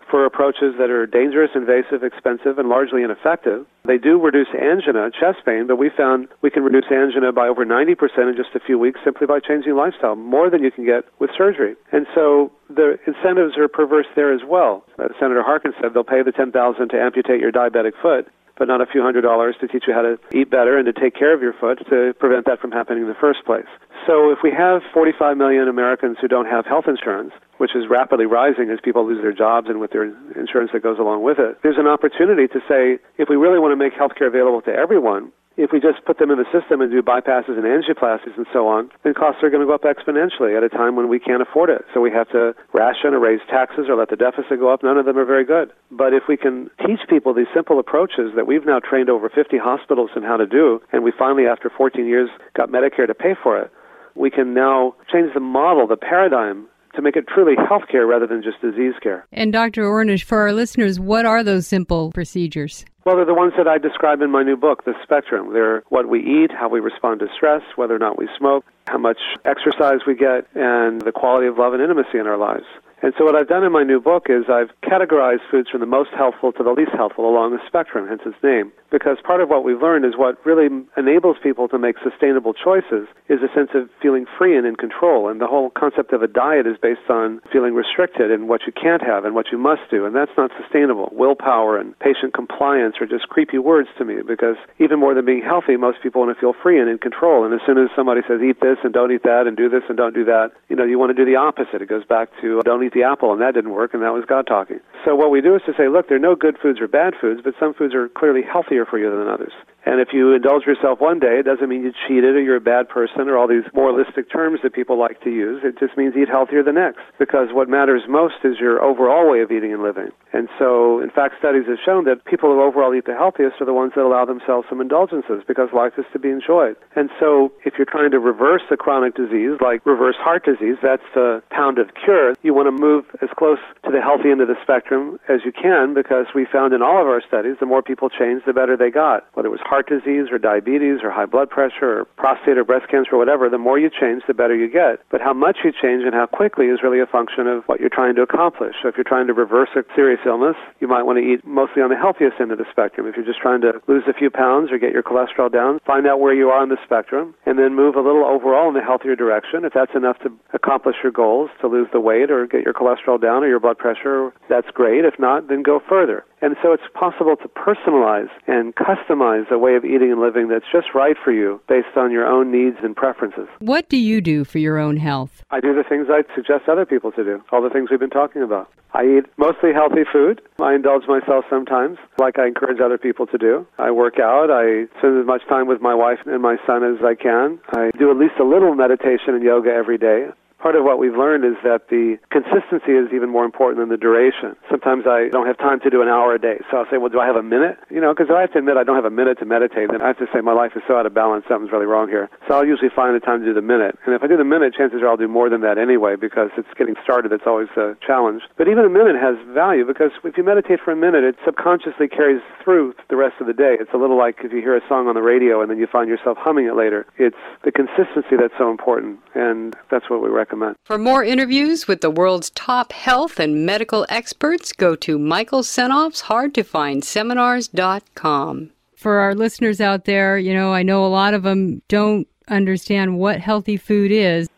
for 0.10 0.26
approaches 0.26 0.74
that 0.82 0.90
are 0.90 1.06
dangerous, 1.06 1.52
invasive, 1.54 2.02
expensive, 2.02 2.58
and 2.58 2.70
largely 2.70 3.04
ineffective. 3.04 3.68
They 3.86 4.00
do 4.00 4.18
reduce 4.20 4.48
angina, 4.50 5.12
chest 5.14 5.46
pain, 5.46 5.68
but 5.68 5.78
we 5.78 5.92
found 5.96 6.28
we 6.42 6.50
can 6.50 6.64
reduce 6.64 6.90
angina 6.90 7.32
by 7.32 7.46
over 7.48 7.68
90% 7.68 7.94
in 8.26 8.34
just 8.36 8.58
a 8.58 8.60
few 8.60 8.80
weeks 8.80 9.00
simply 9.06 9.28
by 9.28 9.38
changing 9.46 9.76
lifestyle, 9.76 10.16
more 10.16 10.50
than 10.50 10.64
you 10.64 10.72
can 10.72 10.84
get 10.84 11.06
with 11.20 11.30
surgery. 11.38 11.76
And 11.92 12.08
so 12.16 12.52
the 12.74 12.98
incentives 13.06 13.62
are 13.62 13.68
perverse 13.68 14.10
there 14.16 14.34
as 14.34 14.42
well. 14.42 14.86
Uh, 14.98 15.14
Senator 15.22 15.44
Harkin 15.46 15.74
said 15.80 15.94
they'll 15.94 16.04
pay 16.04 16.24
the 16.26 16.34
10000 16.34 16.50
to 16.90 16.98
amputate 16.98 17.40
your 17.40 17.52
diabetic 17.52 17.94
foot, 18.02 18.26
but 18.58 18.68
not 18.68 18.82
a 18.82 18.86
few 18.86 19.02
hundred 19.02 19.22
dollars 19.22 19.56
to 19.62 19.68
teach 19.68 19.84
you 19.88 19.94
how 19.94 20.02
to 20.02 20.20
eat 20.34 20.50
better 20.50 20.78
and 20.78 20.86
to 20.86 20.94
take 20.94 21.16
care 21.16 21.34
of 21.34 21.42
your 21.42 21.54
foot 21.54 21.80
to 21.90 22.14
prevent 22.20 22.46
that 22.46 22.60
from 22.60 22.72
happening 22.72 23.04
in 23.04 23.10
the 23.10 23.20
first 23.20 23.46
place. 23.46 23.68
So 24.06 24.32
if 24.32 24.40
we 24.44 24.52
have 24.52 24.82
45 24.94 25.38
million 25.38 25.68
Americans 25.68 26.18
who 26.22 26.28
don't 26.28 26.46
have 26.46 26.66
health 26.66 26.86
insurance, 26.88 27.34
which 27.58 27.76
is 27.76 27.90
rapidly 27.90 28.26
rising 28.26 28.70
as 28.70 28.80
people 28.84 29.06
lose 29.06 29.22
their 29.22 29.34
jobs 29.34 29.68
and 29.70 29.80
with 29.80 29.92
their 29.92 30.06
insurance 30.40 30.72
that 30.74 30.84
goes 30.84 31.00
along 31.00 31.24
with 31.24 31.40
it, 31.40 31.58
there's 31.64 31.78
an 31.78 31.88
opportunity 31.88 32.48
to 32.48 32.60
say 32.70 33.00
if 33.18 33.30
we 33.30 33.36
really 33.36 33.60
want 33.60 33.72
to 33.72 33.76
make 33.76 33.94
health 33.94 34.14
care 34.18 34.28
available 34.28 34.62
to 34.62 34.72
everyone, 34.72 35.32
if 35.58 35.72
we 35.74 35.80
just 35.80 36.06
put 36.06 36.20
them 36.20 36.30
in 36.30 36.38
the 36.38 36.46
system 36.54 36.82
and 36.82 36.92
do 36.92 37.02
bypasses 37.02 37.58
and 37.58 37.66
angioplasties 37.66 38.38
and 38.38 38.46
so 38.54 38.68
on, 38.68 38.90
then 39.04 39.14
costs 39.14 39.42
are 39.42 39.50
going 39.50 39.62
to 39.62 39.68
go 39.68 39.74
up 39.74 39.84
exponentially 39.84 40.56
at 40.56 40.64
a 40.64 40.70
time 40.70 40.96
when 40.96 41.10
we 41.10 41.20
can't 41.20 41.42
afford 41.42 41.70
it. 41.70 41.82
So 41.94 42.00
we 42.00 42.12
have 42.12 42.30
to 42.30 42.54
ration 42.74 43.14
or 43.14 43.20
raise 43.20 43.42
taxes 43.50 43.90
or 43.90 43.98
let 43.98 44.10
the 44.10 44.16
deficit 44.16 44.60
go 44.60 44.72
up. 44.72 44.84
None 44.84 44.98
of 44.98 45.06
them 45.06 45.18
are 45.18 45.26
very 45.26 45.46
good. 45.46 45.74
But 45.92 46.14
if 46.14 46.24
we 46.30 46.38
can 46.38 46.70
teach 46.86 47.02
people 47.10 47.34
these 47.34 47.50
simple 47.54 47.80
approaches 47.80 48.32
that 48.36 48.46
we've 48.46 48.66
now 48.66 48.80
trained 48.80 49.10
over 49.10 49.30
50 49.30 49.58
hospitals 49.58 50.12
in 50.16 50.22
how 50.22 50.38
to 50.38 50.46
do, 50.46 50.80
and 50.94 51.04
we 51.04 51.12
finally, 51.12 51.48
after 51.48 51.72
14 51.76 52.06
years, 52.06 52.30
got 52.56 52.70
Medicare 52.70 53.08
to 53.08 53.16
pay 53.16 53.34
for 53.42 53.58
it, 53.60 53.72
we 54.16 54.30
can 54.30 54.54
now 54.54 54.96
change 55.12 55.34
the 55.34 55.40
model, 55.40 55.88
the 55.88 55.98
paradigm 55.98 56.68
to 56.96 57.02
make 57.02 57.16
it 57.16 57.26
truly 57.28 57.56
healthcare 57.56 58.08
rather 58.08 58.28
than 58.28 58.42
just 58.42 58.60
disease 58.62 58.96
care. 59.02 59.26
And 59.32 59.54
Dr. 59.54 59.84
Ornish, 59.84 60.24
for 60.24 60.40
our 60.40 60.54
listeners, 60.54 61.00
what 61.00 61.26
are 61.26 61.44
those 61.44 61.68
simple 61.68 62.12
procedures? 62.12 62.86
Well, 63.08 63.16
they're 63.16 63.24
the 63.24 63.34
ones 63.34 63.54
that 63.56 63.70
I 63.70 63.78
describe 63.78 64.22
in 64.22 64.30
my 64.32 64.44
new 64.44 64.58
book, 64.58 64.84
The 64.84 64.94
Spectrum. 65.02 65.54
They're 65.54 65.82
what 65.88 66.10
we 66.10 66.20
eat, 66.20 66.52
how 66.52 66.68
we 66.68 66.82
respond 66.82 67.22
to 67.22 67.28
stress, 67.34 67.62
whether 67.78 67.96
or 67.96 68.00
not 68.00 68.20
we 68.20 68.28
smoke, 68.38 68.66
how 68.86 68.98
much 68.98 69.20
exercise 69.46 70.00
we 70.06 70.14
get, 70.14 70.46
and 70.56 71.00
the 71.00 71.14
quality 71.14 71.48
of 71.48 71.58
love 71.58 71.72
and 71.72 71.82
intimacy 71.82 72.18
in 72.18 72.28
our 72.28 72.36
lives. 72.36 72.66
And 73.02 73.14
so 73.18 73.26
what 73.26 73.36
I've 73.36 73.48
done 73.48 73.64
in 73.64 73.72
my 73.72 73.84
new 73.84 74.02
book 74.02 74.26
is 74.30 74.46
I've 74.50 74.74
categorized 74.82 75.46
foods 75.52 75.70
from 75.70 75.82
the 75.82 75.86
most 75.86 76.10
helpful 76.18 76.52
to 76.54 76.64
the 76.64 76.72
least 76.72 76.92
helpful 76.96 77.30
along 77.30 77.52
the 77.52 77.62
spectrum, 77.68 78.08
hence 78.08 78.22
its 78.26 78.42
name. 78.44 78.72
Because 78.90 79.18
part 79.24 79.42
of 79.42 79.50
what 79.50 79.64
we've 79.64 79.82
learned 79.82 80.06
is 80.06 80.14
what 80.16 80.44
really 80.46 80.70
enables 80.96 81.38
people 81.44 81.68
to 81.68 81.78
make 81.78 81.98
sustainable 82.02 82.54
choices 82.54 83.06
is 83.28 83.40
a 83.44 83.54
sense 83.54 83.70
of 83.76 83.90
feeling 84.02 84.26
free 84.38 84.58
and 84.58 84.66
in 84.66 84.76
control. 84.76 85.30
And 85.30 85.40
the 85.40 85.48
whole 85.48 85.70
concept 85.70 86.14
of 86.14 86.24
a 86.24 86.28
diet 86.28 86.66
is 86.66 86.78
based 86.82 87.10
on 87.10 87.42
feeling 87.52 87.76
restricted 87.76 88.32
and 88.32 88.48
what 88.50 88.62
you 88.66 88.74
can't 88.74 89.04
have 89.04 89.26
and 89.26 89.36
what 89.36 89.52
you 89.52 89.58
must 89.58 89.82
do. 89.92 90.06
And 90.06 90.16
that's 90.16 90.32
not 90.38 90.52
sustainable. 90.60 91.10
Willpower 91.12 91.78
and 91.78 91.98
patient 92.00 92.34
compliance 92.34 92.96
are 93.00 93.06
just 93.06 93.28
creepy 93.30 93.60
words 93.60 93.90
to 94.00 94.06
me 94.06 94.24
because 94.26 94.56
even 94.80 95.00
more 95.00 95.14
than 95.14 95.26
being 95.26 95.44
healthy, 95.44 95.76
most 95.76 96.02
people 96.02 96.22
want 96.22 96.36
to 96.36 96.40
feel 96.40 96.54
free 96.64 96.80
and 96.80 96.90
in 96.90 96.98
control. 96.98 97.44
And 97.44 97.54
as 97.54 97.60
soon 97.66 97.78
as 97.78 97.90
somebody 97.96 98.22
says 98.28 98.42
eat 98.42 98.62
this 98.62 98.78
and 98.84 98.94
don't 98.94 99.12
eat 99.12 99.24
that 99.24 99.46
and 99.46 99.56
do 99.56 99.70
this 99.70 99.84
and 99.90 99.98
don't 99.98 100.16
do 100.16 100.26
that, 100.26 100.52
you 100.70 100.76
know, 100.76 100.86
you 100.86 100.98
want 100.98 101.16
to 101.16 101.26
do 101.26 101.30
the 101.30 101.36
opposite. 101.36 101.82
It 101.82 101.90
goes 101.90 102.06
back 102.06 102.30
to 102.42 102.62
don't 102.64 102.84
eat 102.84 102.87
the 102.94 103.04
apple 103.04 103.32
and 103.32 103.42
that 103.42 103.54
didn't 103.54 103.72
work 103.72 103.94
and 103.94 104.04
that 104.04 104.14
was 104.14 104.26
God 104.28 104.48
talking. 104.48 104.80
So 105.06 105.16
what 105.16 105.32
we 105.32 105.42
do 105.42 105.56
is 105.56 105.62
to 105.66 105.74
say, 105.78 105.88
look, 105.88 106.08
there 106.08 106.18
are 106.18 106.20
no 106.20 106.36
good 106.36 106.58
foods 106.62 106.80
or 106.80 106.88
bad 106.88 107.14
foods, 107.20 107.42
but 107.44 107.54
some 107.60 107.74
foods 107.74 107.94
are 107.94 108.10
clearly 108.10 108.42
healthier 108.42 108.86
for 108.86 109.00
you 109.00 109.10
than 109.10 109.28
others. 109.28 109.54
And 109.88 110.02
if 110.02 110.10
you 110.12 110.34
indulge 110.34 110.66
yourself 110.66 111.00
one 111.00 111.18
day, 111.18 111.40
it 111.40 111.44
doesn't 111.44 111.70
mean 111.70 111.82
you 111.82 111.94
cheated 112.08 112.36
or 112.36 112.42
you're 112.42 112.58
a 112.58 112.62
bad 112.76 112.90
person 112.90 113.30
or 113.32 113.38
all 113.38 113.48
these 113.48 113.64
moralistic 113.74 114.30
terms 114.30 114.60
that 114.64 114.74
people 114.74 115.00
like 115.00 115.24
to 115.24 115.32
use. 115.32 115.62
It 115.64 115.80
just 115.80 115.96
means 115.96 116.14
eat 116.18 116.28
healthier 116.28 116.62
the 116.62 116.74
next. 116.74 117.00
Because 117.18 117.56
what 117.56 117.70
matters 117.70 118.02
most 118.10 118.44
is 118.44 118.60
your 118.60 118.84
overall 118.84 119.32
way 119.32 119.40
of 119.40 119.50
eating 119.50 119.72
and 119.72 119.82
living. 119.82 120.12
And 120.34 120.50
so, 120.60 121.00
in 121.00 121.10
fact, 121.10 121.36
studies 121.40 121.64
have 121.72 121.80
shown 121.86 122.04
that 122.04 122.26
people 122.26 122.52
who 122.52 122.62
overall 122.62 122.94
eat 122.94 123.06
the 123.06 123.16
healthiest 123.16 123.62
are 123.62 123.66
the 123.66 123.74
ones 123.74 123.94
that 123.96 124.04
allow 124.04 124.26
themselves 124.26 124.68
some 124.68 124.82
indulgences 124.82 125.42
because 125.48 125.70
life 125.72 125.94
is 125.98 126.04
to 126.12 126.20
be 126.20 126.30
enjoyed. 126.30 126.76
And 126.98 127.10
so, 127.18 127.54
if 127.64 127.80
you're 127.80 127.88
trying 127.88 128.12
to 128.12 128.20
reverse 128.20 128.68
a 128.70 128.76
chronic 128.76 129.16
disease, 129.16 129.56
like 129.64 129.86
reverse 129.86 130.20
heart 130.20 130.44
disease, 130.44 130.76
that's 130.84 131.08
the 131.16 131.42
pound 131.50 131.80
of 131.80 131.96
cure. 131.96 132.36
You 132.44 132.54
want 132.54 132.68
to 132.68 132.76
move 132.76 133.06
as 133.22 133.30
close 133.40 133.60
to 133.86 133.92
the 133.92 134.02
healthy 134.02 134.32
end 134.32 134.42
of 134.42 134.50
the 134.50 134.60
spectrum 134.62 135.18
as 135.30 135.40
you 135.46 135.54
can 135.54 135.94
because 135.94 136.28
we 136.36 136.44
found 136.44 136.74
in 136.74 136.82
all 136.82 137.00
of 137.00 137.08
our 137.08 137.24
studies 137.26 137.56
the 137.62 137.66
more 137.66 137.82
people 137.82 138.10
changed, 138.10 138.46
the 138.46 138.54
better 138.54 138.76
they 138.76 138.92
got. 138.92 139.26
Whether 139.34 139.48
it 139.48 139.52
was 139.52 139.62
heart 139.64 139.77
disease 139.86 140.32
or 140.32 140.40
diabetes 140.40 141.04
or 141.04 141.12
high 141.12 141.26
blood 141.30 141.50
pressure 141.50 142.02
or 142.02 142.06
prostate 142.18 142.58
or 142.58 142.64
breast 142.64 142.90
cancer 142.90 143.14
or 143.14 143.20
whatever, 143.20 143.50
the 143.50 143.60
more 143.60 143.78
you 143.78 143.90
change, 143.90 144.24
the 144.28 144.34
better 144.34 144.56
you 144.56 144.72
get. 144.72 145.00
But 145.12 145.22
how 145.22 145.34
much 145.34 145.58
you 145.64 145.72
change 145.72 146.04
and 146.04 146.16
how 146.16 146.26
quickly 146.26 146.66
is 146.68 146.82
really 146.82 147.00
a 147.00 147.06
function 147.06 147.46
of 147.46 147.64
what 147.66 147.80
you're 147.80 147.94
trying 147.94 148.16
to 148.16 148.24
accomplish. 148.24 148.74
So 148.82 148.90
if 148.90 148.98
you're 148.98 149.04
trying 149.04 149.28
to 149.28 149.34
reverse 149.34 149.70
a 149.76 149.84
serious 149.96 150.22
illness, 150.26 150.56
you 150.80 150.88
might 150.88 151.04
want 151.04 151.20
to 151.20 151.26
eat 151.26 151.46
mostly 151.46 151.82
on 151.84 151.90
the 151.90 151.98
healthiest 151.98 152.40
end 152.40 152.52
of 152.52 152.58
the 152.58 152.66
spectrum. 152.72 153.06
If 153.06 153.16
you're 153.16 153.26
just 153.26 153.40
trying 153.40 153.62
to 153.62 153.82
lose 153.88 154.04
a 154.08 154.14
few 154.14 154.30
pounds 154.30 154.72
or 154.72 154.80
get 154.80 154.92
your 154.92 155.04
cholesterol 155.04 155.52
down, 155.52 155.80
find 155.86 156.08
out 156.08 156.20
where 156.20 156.34
you 156.34 156.50
are 156.50 156.62
on 156.62 156.70
the 156.70 156.78
spectrum 156.84 157.36
and 157.46 157.60
then 157.60 157.76
move 157.76 157.96
a 157.96 158.02
little 158.02 158.26
overall 158.26 158.68
in 158.68 158.74
the 158.74 158.82
healthier 158.82 159.16
direction. 159.16 159.66
If 159.66 159.74
that's 159.74 159.94
enough 159.96 160.18
to 160.24 160.32
accomplish 160.54 160.96
your 161.04 161.12
goals, 161.12 161.50
to 161.62 161.68
lose 161.68 161.88
the 161.92 162.00
weight 162.00 162.32
or 162.32 162.48
get 162.48 162.64
your 162.64 162.74
cholesterol 162.74 163.22
down 163.22 163.44
or 163.44 163.48
your 163.48 163.60
blood 163.60 163.78
pressure, 163.78 164.32
that's 164.50 164.70
great. 164.74 165.06
If 165.06 165.20
not, 165.20 165.48
then 165.50 165.64
go 165.64 165.82
further. 165.88 166.26
And 166.42 166.56
so 166.62 166.72
it's 166.72 166.84
possible 166.94 167.36
to 167.36 167.48
personalize 167.48 168.30
and 168.46 168.76
customize 168.76 169.50
a 169.50 169.58
way 169.58 169.76
of 169.76 169.84
eating 169.84 170.12
and 170.12 170.22
living 170.22 170.50
that's 170.50 170.66
just 170.72 170.94
right 170.94 171.16
for 171.24 171.32
you 171.32 171.60
based 171.68 171.98
on 171.98 172.12
your 172.12 172.28
own 172.28 172.52
needs 172.52 172.78
and 172.84 172.96
preferences. 172.96 173.48
What 173.60 173.90
do 173.90 173.98
you 173.98 174.22
do 174.22 174.44
for 174.44 174.60
your 174.60 174.78
own 174.78 174.98
health? 174.98 175.44
I 175.50 175.60
do 175.60 175.74
the 175.74 175.84
things 175.84 176.08
I 176.10 176.24
suggest 176.36 176.70
other 176.70 176.86
people 176.86 177.12
to 177.14 177.24
do, 177.24 177.44
all 177.52 177.62
the 177.62 177.70
things 177.70 177.90
we've 177.90 178.00
been 178.00 178.10
talking 178.10 178.44
about. 178.44 178.70
I 178.94 179.04
eat 179.04 179.26
mostly 179.38 179.74
healthy 179.74 180.04
food. 180.12 180.42
I 180.62 180.74
indulge 180.74 181.08
myself 181.08 181.46
sometimes, 181.50 181.98
like 182.18 182.40
I 182.40 182.48
encourage 182.48 182.80
other 182.80 182.98
people 182.98 183.28
to 183.28 183.38
do. 183.38 183.68
I 183.78 183.92
work 183.92 184.20
out. 184.20 184.50
I 184.50 184.86
spend 185.00 185.20
as 185.20 185.26
much 185.26 185.42
time 185.50 185.68
with 185.68 185.82
my 185.82 185.94
wife 185.94 186.20
and 186.26 186.42
my 186.42 186.58
son 186.66 186.84
as 186.84 187.04
I 187.04 187.16
can. 187.16 187.60
I 187.74 187.92
do 187.98 188.10
at 188.12 188.18
least 188.18 188.36
a 188.40 188.44
little 188.44 188.76
meditation 188.76 189.36
and 189.36 189.44
yoga 189.44 189.72
every 189.72 189.98
day 189.98 190.28
part 190.60 190.76
of 190.76 190.84
what 190.84 191.00
we've 191.00 191.16
learned 191.16 191.46
is 191.46 191.56
that 191.64 191.90
the 191.90 192.18
consistency 192.32 192.98
is 192.98 193.14
even 193.14 193.30
more 193.30 193.46
important 193.46 193.80
than 193.80 193.90
the 193.90 193.98
duration. 193.98 194.56
Sometimes 194.70 195.06
I 195.06 195.30
don't 195.30 195.46
have 195.46 195.58
time 195.58 195.80
to 195.82 195.90
do 195.90 196.02
an 196.02 196.08
hour 196.08 196.34
a 196.34 196.40
day, 196.40 196.58
so 196.70 196.78
I'll 196.78 196.90
say, 196.90 196.98
well, 196.98 197.10
do 197.10 197.20
I 197.20 197.28
have 197.28 197.36
a 197.36 197.44
minute? 197.44 197.78
You 197.90 198.02
know, 198.02 198.14
because 198.14 198.34
I 198.34 198.42
have 198.42 198.52
to 198.54 198.60
admit 198.60 198.76
I 198.76 198.84
don't 198.84 198.96
have 198.96 199.06
a 199.06 199.14
minute 199.14 199.38
to 199.40 199.46
meditate, 199.46 199.92
then 199.92 200.02
I 200.02 200.08
have 200.08 200.18
to 200.18 200.28
say 200.34 200.42
my 200.42 200.54
life 200.54 200.74
is 200.76 200.82
so 200.88 200.98
out 200.98 201.06
of 201.06 201.14
balance, 201.14 201.46
something's 201.48 201.72
really 201.72 201.86
wrong 201.86 202.10
here. 202.10 202.30
So 202.48 202.56
I'll 202.56 202.66
usually 202.66 202.90
find 202.90 203.16
the 203.16 203.22
time 203.22 203.42
to 203.42 203.46
do 203.46 203.54
the 203.54 203.62
minute. 203.62 203.98
And 204.06 204.16
if 204.16 204.24
I 204.24 204.28
do 204.28 204.36
the 204.36 204.44
minute, 204.44 204.74
chances 204.74 205.02
are 205.02 205.08
I'll 205.08 205.18
do 205.18 205.28
more 205.28 205.50
than 205.50 205.62
that 205.62 205.78
anyway, 205.78 206.16
because 206.16 206.50
it's 206.58 206.74
getting 206.76 206.96
started. 207.04 207.32
It's 207.32 207.46
always 207.46 207.70
a 207.78 207.96
challenge. 208.02 208.42
But 208.58 208.68
even 208.68 208.84
a 208.84 208.90
minute 208.90 209.16
has 209.16 209.38
value, 209.54 209.86
because 209.86 210.12
if 210.24 210.38
you 210.38 210.44
meditate 210.44 210.80
for 210.84 210.92
a 210.92 210.98
minute, 210.98 211.24
it 211.24 211.36
subconsciously 211.46 212.08
carries 212.08 212.42
through 212.64 212.96
the 213.10 213.16
rest 213.16 213.36
of 213.40 213.46
the 213.46 213.54
day. 213.54 213.78
It's 213.80 213.94
a 213.94 213.98
little 213.98 214.18
like 214.18 214.38
if 214.44 214.52
you 214.52 214.60
hear 214.60 214.76
a 214.76 214.82
song 214.90 215.08
on 215.08 215.14
the 215.14 215.22
radio 215.22 215.62
and 215.62 215.70
then 215.70 215.78
you 215.78 215.86
find 215.86 216.10
yourself 216.10 216.38
humming 216.42 216.66
it 216.66 216.76
later. 216.76 217.06
It's 217.18 217.38
the 217.64 217.72
consistency 217.72 218.36
that's 218.40 218.58
so 218.58 218.72
important, 218.72 219.20
and 219.36 219.76
that's 219.92 220.10
what 220.10 220.22
we 220.22 220.30
recommend 220.30 220.47
recommend. 220.48 220.76
For 220.84 220.98
more 220.98 221.24
interviews 221.24 221.88
with 221.88 222.02
the 222.02 222.10
world's 222.10 222.50
top 222.52 222.92
health 222.94 223.40
and 223.40 223.66
medical 223.66 224.06
experts, 224.10 224.72
go 224.72 224.96
to 224.96 225.20
Michael 225.20 225.62
Senoff's 225.62 226.22
hard 226.22 226.54
to 226.56 226.64
find 226.64 227.04
seminars.com. 227.04 228.72
For 228.96 229.20
our 229.20 229.36
listeners 229.36 229.80
out 229.80 230.06
there, 230.06 230.38
you 230.38 230.54
know, 230.54 230.74
I 230.74 230.84
know 230.84 231.06
a 231.06 231.08
lot 231.08 231.34
of 231.34 231.44
them 231.44 231.82
don't 231.88 232.28
understand 232.48 233.20
what 233.20 233.40
healthy 233.40 233.78
food 233.78 234.12
is. 234.12 234.50